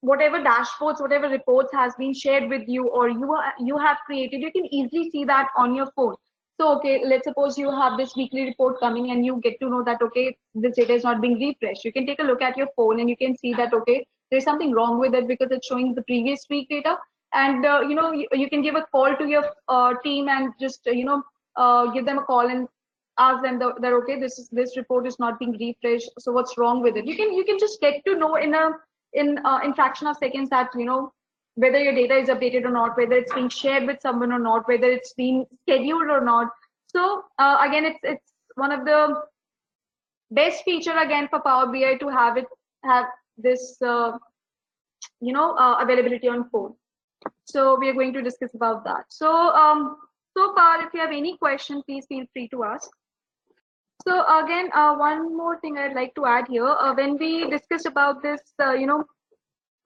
whatever 0.00 0.38
dashboards, 0.38 1.00
whatever 1.00 1.28
reports 1.28 1.72
has 1.72 1.94
been 1.96 2.14
shared 2.14 2.48
with 2.48 2.68
you 2.68 2.88
or 2.88 3.08
you, 3.08 3.36
you 3.58 3.76
have 3.76 3.96
created, 4.06 4.40
you 4.40 4.52
can 4.52 4.72
easily 4.72 5.10
see 5.10 5.24
that 5.24 5.48
on 5.56 5.74
your 5.74 5.90
phone. 5.96 6.14
So, 6.60 6.76
okay, 6.76 7.02
let's 7.04 7.24
suppose 7.24 7.56
you 7.56 7.70
have 7.70 7.96
this 7.96 8.16
weekly 8.16 8.44
report 8.44 8.80
coming 8.80 9.12
and 9.12 9.24
you 9.24 9.40
get 9.40 9.60
to 9.60 9.70
know 9.70 9.84
that, 9.84 10.02
okay, 10.02 10.36
this 10.56 10.74
data 10.74 10.92
is 10.92 11.04
not 11.04 11.20
being 11.20 11.38
refreshed. 11.38 11.84
You 11.84 11.92
can 11.92 12.04
take 12.04 12.18
a 12.18 12.24
look 12.24 12.42
at 12.42 12.56
your 12.56 12.66
phone 12.74 12.98
and 12.98 13.08
you 13.08 13.16
can 13.16 13.36
see 13.36 13.54
that, 13.54 13.72
okay, 13.72 14.04
there's 14.30 14.42
something 14.42 14.72
wrong 14.72 14.98
with 14.98 15.14
it 15.14 15.28
because 15.28 15.52
it's 15.52 15.68
showing 15.68 15.94
the 15.94 16.02
previous 16.02 16.44
week 16.50 16.68
data. 16.68 16.96
And, 17.32 17.64
uh, 17.64 17.82
you 17.88 17.94
know, 17.94 18.10
you, 18.12 18.26
you, 18.32 18.50
can 18.50 18.62
give 18.62 18.74
a 18.74 18.84
call 18.90 19.14
to 19.14 19.24
your 19.26 19.44
uh, 19.68 19.94
team 20.02 20.28
and 20.28 20.52
just, 20.58 20.80
uh, 20.88 20.90
you 20.90 21.04
know, 21.04 21.22
uh, 21.54 21.86
give 21.92 22.04
them 22.04 22.18
a 22.18 22.24
call 22.24 22.48
and 22.48 22.66
ask 23.18 23.42
them 23.42 23.58
that, 23.60 23.80
that 23.80 23.92
okay, 23.92 24.18
this 24.18 24.38
is 24.38 24.48
this 24.50 24.76
report 24.76 25.06
is 25.06 25.18
not 25.18 25.38
being 25.38 25.56
refreshed. 25.58 26.10
So 26.18 26.32
what's 26.32 26.56
wrong 26.56 26.82
with 26.82 26.96
it? 26.96 27.04
You 27.04 27.16
can 27.16 27.34
you 27.34 27.44
can 27.44 27.58
just 27.58 27.80
get 27.80 28.04
to 28.06 28.16
know 28.16 28.36
in 28.36 28.54
a 28.54 28.70
in 29.12 29.38
uh, 29.44 29.60
in 29.64 29.74
fraction 29.74 30.06
of 30.06 30.16
seconds 30.16 30.48
that 30.50 30.70
you 30.74 30.84
know 30.84 31.12
whether 31.62 31.78
your 31.84 31.94
data 31.94 32.16
is 32.22 32.28
updated 32.28 32.64
or 32.64 32.70
not 32.70 32.96
whether 32.96 33.16
it's 33.20 33.34
being 33.34 33.48
shared 33.48 33.86
with 33.86 34.00
someone 34.00 34.32
or 34.32 34.38
not 34.38 34.68
whether 34.68 34.90
it's 34.96 35.12
being 35.14 35.44
scheduled 35.62 36.10
or 36.16 36.20
not. 36.24 36.48
So 36.94 37.24
uh, 37.38 37.56
again 37.66 37.84
it's 37.84 37.98
it's 38.02 38.32
one 38.54 38.72
of 38.72 38.84
the 38.84 39.00
best 40.30 40.62
feature 40.64 40.96
again 41.06 41.28
for 41.30 41.40
power 41.40 41.66
bi 41.72 41.94
to 42.02 42.08
have 42.18 42.36
it 42.42 42.46
have 42.84 43.06
this 43.36 43.64
uh, 43.94 44.12
you 45.20 45.32
know 45.32 45.48
uh, 45.56 45.76
availability 45.80 46.28
on 46.28 46.48
phone. 46.50 46.74
So 47.44 47.76
we 47.78 47.88
are 47.88 47.98
going 48.00 48.12
to 48.12 48.22
discuss 48.22 48.54
about 48.54 48.84
that. 48.84 49.04
So 49.08 49.34
um 49.64 49.84
so 50.36 50.54
far 50.54 50.72
if 50.86 50.94
you 50.94 51.00
have 51.00 51.18
any 51.20 51.36
question 51.36 51.82
please 51.90 52.06
feel 52.14 52.26
free 52.32 52.48
to 52.56 52.64
ask. 52.64 52.90
So 54.06 54.24
again, 54.38 54.70
uh, 54.72 54.94
one 54.96 55.36
more 55.36 55.60
thing 55.60 55.76
I'd 55.76 55.94
like 55.94 56.14
to 56.14 56.24
add 56.24 56.46
here. 56.48 56.66
Uh, 56.66 56.94
when 56.94 57.16
we 57.18 57.50
discussed 57.50 57.86
about 57.86 58.22
this, 58.22 58.40
uh, 58.64 58.72
you 58.72 58.86
know, 58.86 59.04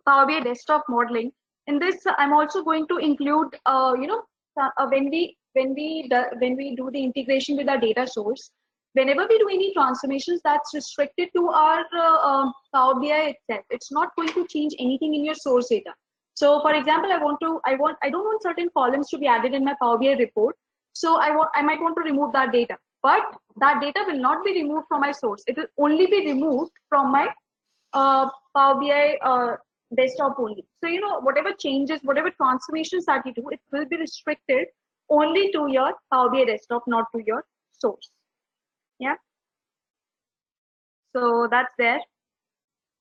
Power 0.06 0.26
BI 0.26 0.40
desktop 0.40 0.84
modeling, 0.88 1.32
in 1.66 1.78
this 1.78 1.96
I'm 2.18 2.32
also 2.32 2.62
going 2.62 2.86
to 2.88 2.98
include, 2.98 3.56
uh, 3.66 3.94
you 4.00 4.06
know, 4.06 4.22
uh, 4.60 4.86
when 4.88 5.10
we 5.10 5.36
when 5.54 5.74
we 5.74 6.08
do, 6.08 6.24
when 6.38 6.56
we 6.56 6.74
do 6.76 6.90
the 6.90 7.02
integration 7.02 7.56
with 7.56 7.68
our 7.68 7.78
data 7.78 8.06
source, 8.06 8.50
whenever 8.94 9.26
we 9.28 9.38
do 9.38 9.48
any 9.48 9.72
transformations, 9.74 10.40
that's 10.44 10.74
restricted 10.74 11.28
to 11.36 11.48
our 11.48 11.84
uh, 11.96 12.18
um, 12.28 12.52
Power 12.74 12.94
BI 12.94 13.34
itself. 13.34 13.64
It's 13.70 13.92
not 13.92 14.10
going 14.16 14.32
to 14.32 14.46
change 14.48 14.74
anything 14.78 15.14
in 15.14 15.24
your 15.24 15.34
source 15.34 15.68
data. 15.68 15.92
So, 16.34 16.60
for 16.62 16.74
example, 16.74 17.12
I 17.12 17.18
want 17.18 17.38
to 17.42 17.60
I 17.66 17.74
want 17.74 17.96
I 18.02 18.10
don't 18.10 18.24
want 18.24 18.42
certain 18.42 18.68
columns 18.76 19.08
to 19.10 19.18
be 19.18 19.26
added 19.26 19.54
in 19.54 19.64
my 19.64 19.74
Power 19.80 19.98
BI 19.98 20.14
report. 20.14 20.56
So 20.94 21.16
I 21.16 21.34
want 21.34 21.50
I 21.54 21.62
might 21.62 21.80
want 21.80 21.96
to 21.96 22.02
remove 22.02 22.32
that 22.32 22.52
data 22.52 22.76
but 23.02 23.22
that 23.56 23.80
data 23.80 24.04
will 24.06 24.18
not 24.18 24.44
be 24.44 24.52
removed 24.52 24.86
from 24.88 25.00
my 25.00 25.12
source. 25.12 25.42
It 25.46 25.56
will 25.56 25.66
only 25.78 26.06
be 26.06 26.26
removed 26.26 26.72
from 26.88 27.10
my 27.10 27.28
uh, 27.92 28.30
Power 28.56 28.80
BI 28.80 29.18
desktop 29.96 30.36
only. 30.38 30.64
So, 30.82 30.88
you 30.88 31.00
know, 31.00 31.20
whatever 31.20 31.52
changes, 31.52 32.00
whatever 32.02 32.30
transformations 32.30 33.04
that 33.06 33.22
you 33.26 33.34
do, 33.34 33.48
it 33.50 33.60
will 33.72 33.86
be 33.86 33.96
restricted 33.96 34.66
only 35.10 35.50
to 35.52 35.66
your 35.70 35.92
Power 36.12 36.30
BI 36.30 36.44
desktop, 36.44 36.84
not 36.86 37.06
to 37.14 37.22
your 37.26 37.44
source. 37.78 38.10
Yeah. 38.98 39.14
So 41.14 41.48
that's 41.50 41.72
there. 41.78 42.00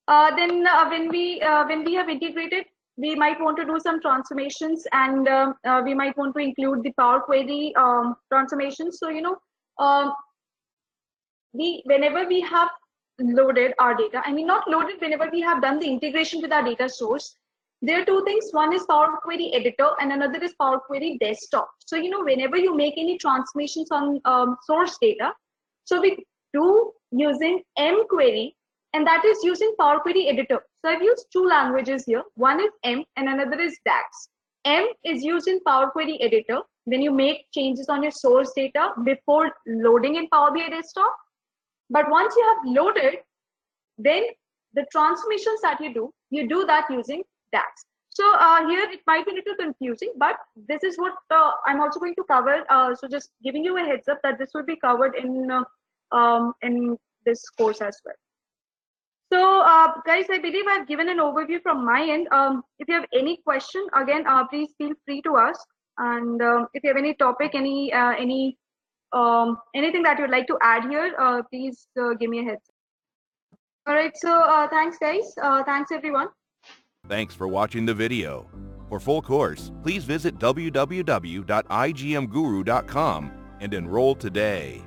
Uh, 0.07 0.35
then 0.35 0.67
uh, 0.67 0.89
when 0.89 1.09
we 1.09 1.41
uh, 1.41 1.65
when 1.67 1.83
we 1.83 1.93
have 1.93 2.09
integrated, 2.09 2.65
we 2.97 3.15
might 3.15 3.39
want 3.39 3.57
to 3.57 3.65
do 3.65 3.79
some 3.79 4.01
transformations, 4.01 4.85
and 4.91 5.27
uh, 5.27 5.53
uh, 5.65 5.81
we 5.85 5.93
might 5.93 6.17
want 6.17 6.35
to 6.35 6.41
include 6.41 6.83
the 6.83 6.91
Power 6.99 7.21
Query 7.21 7.73
um, 7.77 8.15
transformations. 8.31 8.99
So 8.99 9.09
you 9.09 9.21
know, 9.21 9.37
um, 9.77 10.13
we 11.53 11.81
whenever 11.85 12.27
we 12.27 12.41
have 12.41 12.69
loaded 13.21 13.73
our 13.79 13.95
data, 13.95 14.21
I 14.25 14.31
mean 14.31 14.47
not 14.47 14.67
loaded, 14.67 14.99
whenever 14.99 15.29
we 15.31 15.41
have 15.41 15.61
done 15.61 15.79
the 15.79 15.87
integration 15.87 16.41
with 16.41 16.51
our 16.51 16.63
data 16.63 16.89
source, 16.89 17.35
there 17.83 18.01
are 18.01 18.05
two 18.05 18.23
things. 18.25 18.49
One 18.51 18.73
is 18.73 18.83
Power 18.87 19.17
Query 19.23 19.51
Editor 19.53 19.89
and 19.99 20.11
another 20.11 20.43
is 20.43 20.53
Power 20.61 20.79
Query 20.79 21.17
Desktop. 21.19 21.67
So, 21.85 21.95
you 21.95 22.09
know, 22.11 22.23
whenever 22.23 22.55
you 22.57 22.75
make 22.75 22.93
any 22.95 23.17
transformations 23.17 23.89
on 23.91 24.21
um, 24.25 24.57
source 24.65 24.97
data, 25.01 25.31
so 25.85 25.99
we 25.99 26.23
do 26.53 26.91
using 27.11 27.63
M 27.77 28.03
query 28.07 28.55
and 28.93 29.07
that 29.07 29.25
is 29.25 29.43
using 29.43 29.73
Power 29.79 29.99
Query 29.99 30.27
Editor. 30.27 30.59
So 30.83 30.91
I've 30.91 31.01
used 31.01 31.25
two 31.33 31.45
languages 31.45 32.03
here. 32.05 32.23
One 32.35 32.59
is 32.59 32.69
M 32.83 33.03
and 33.15 33.29
another 33.29 33.59
is 33.59 33.75
DAX. 33.85 34.29
M 34.65 34.87
is 35.03 35.23
used 35.23 35.47
in 35.47 35.59
Power 35.61 35.89
Query 35.89 36.21
Editor 36.21 36.59
when 36.85 37.01
you 37.01 37.11
make 37.11 37.45
changes 37.51 37.89
on 37.89 38.03
your 38.03 38.11
source 38.11 38.51
data 38.55 38.91
before 39.03 39.51
loading 39.65 40.17
in 40.17 40.27
Power 40.29 40.51
BI 40.51 40.69
desktop. 40.69 41.15
But 41.91 42.09
once 42.09 42.33
you 42.35 42.43
have 42.47 42.73
loaded, 42.73 43.19
then 43.97 44.23
the 44.73 44.85
transformations 44.91 45.61
that 45.61 45.79
you 45.81 45.93
do, 45.93 46.11
you 46.29 46.47
do 46.47 46.65
that 46.65 46.89
using 46.89 47.23
DAX. 47.51 47.85
So 48.09 48.33
uh, 48.35 48.67
here 48.67 48.89
it 48.89 49.01
might 49.07 49.25
be 49.25 49.31
a 49.31 49.35
little 49.35 49.55
confusing, 49.55 50.13
but 50.17 50.35
this 50.67 50.83
is 50.83 50.97
what 50.97 51.13
uh, 51.29 51.51
I'm 51.65 51.81
also 51.81 51.99
going 51.99 52.15
to 52.15 52.23
cover. 52.23 52.63
Uh, 52.69 52.95
so 52.95 53.07
just 53.07 53.29
giving 53.43 53.63
you 53.63 53.77
a 53.77 53.83
heads 53.83 54.07
up 54.07 54.19
that 54.23 54.37
this 54.39 54.51
will 54.53 54.65
be 54.65 54.75
covered 54.75 55.15
in 55.15 55.49
uh, 55.49 55.63
um, 56.15 56.53
in 56.61 56.97
this 57.25 57.47
course 57.49 57.81
as 57.81 57.97
well. 58.05 58.15
So 59.31 59.61
uh, 59.61 59.93
guys, 60.05 60.25
I 60.29 60.39
believe 60.39 60.65
I've 60.67 60.87
given 60.87 61.07
an 61.07 61.19
overview 61.19 61.61
from 61.61 61.85
my 61.85 62.05
end. 62.05 62.27
Um, 62.31 62.63
if 62.79 62.89
you 62.89 62.95
have 62.95 63.05
any 63.13 63.37
question, 63.45 63.87
again, 63.95 64.27
uh, 64.27 64.45
please 64.47 64.69
feel 64.77 64.91
free 65.05 65.21
to 65.21 65.37
ask. 65.37 65.61
And 65.97 66.41
um, 66.41 66.67
if 66.73 66.83
you 66.83 66.89
have 66.89 66.97
any 66.97 67.13
topic, 67.13 67.51
any 67.53 67.93
any 67.93 68.57
um, 69.13 69.57
anything 69.75 70.03
that 70.03 70.19
you'd 70.19 70.29
like 70.29 70.47
to 70.47 70.57
add 70.61 70.89
here, 70.89 71.13
uh, 71.19 71.41
please 71.49 71.87
uh, 71.99 72.13
give 72.13 72.29
me 72.29 72.39
a 72.39 72.43
heads. 72.43 72.61
All 73.87 73.95
right. 73.95 74.15
So 74.15 74.29
uh, 74.29 74.67
thanks, 74.67 74.97
guys. 74.97 75.33
Uh, 75.41 75.63
thanks, 75.63 75.91
everyone. 75.91 76.27
Thanks 77.07 77.33
for 77.33 77.47
watching 77.47 77.85
the 77.85 77.93
video. 77.93 78.49
For 78.89 78.99
full 78.99 79.21
course, 79.21 79.71
please 79.83 80.03
visit 80.03 80.37
www.igmguru.com 80.37 83.31
and 83.61 83.73
enroll 83.73 84.15
today. 84.15 84.81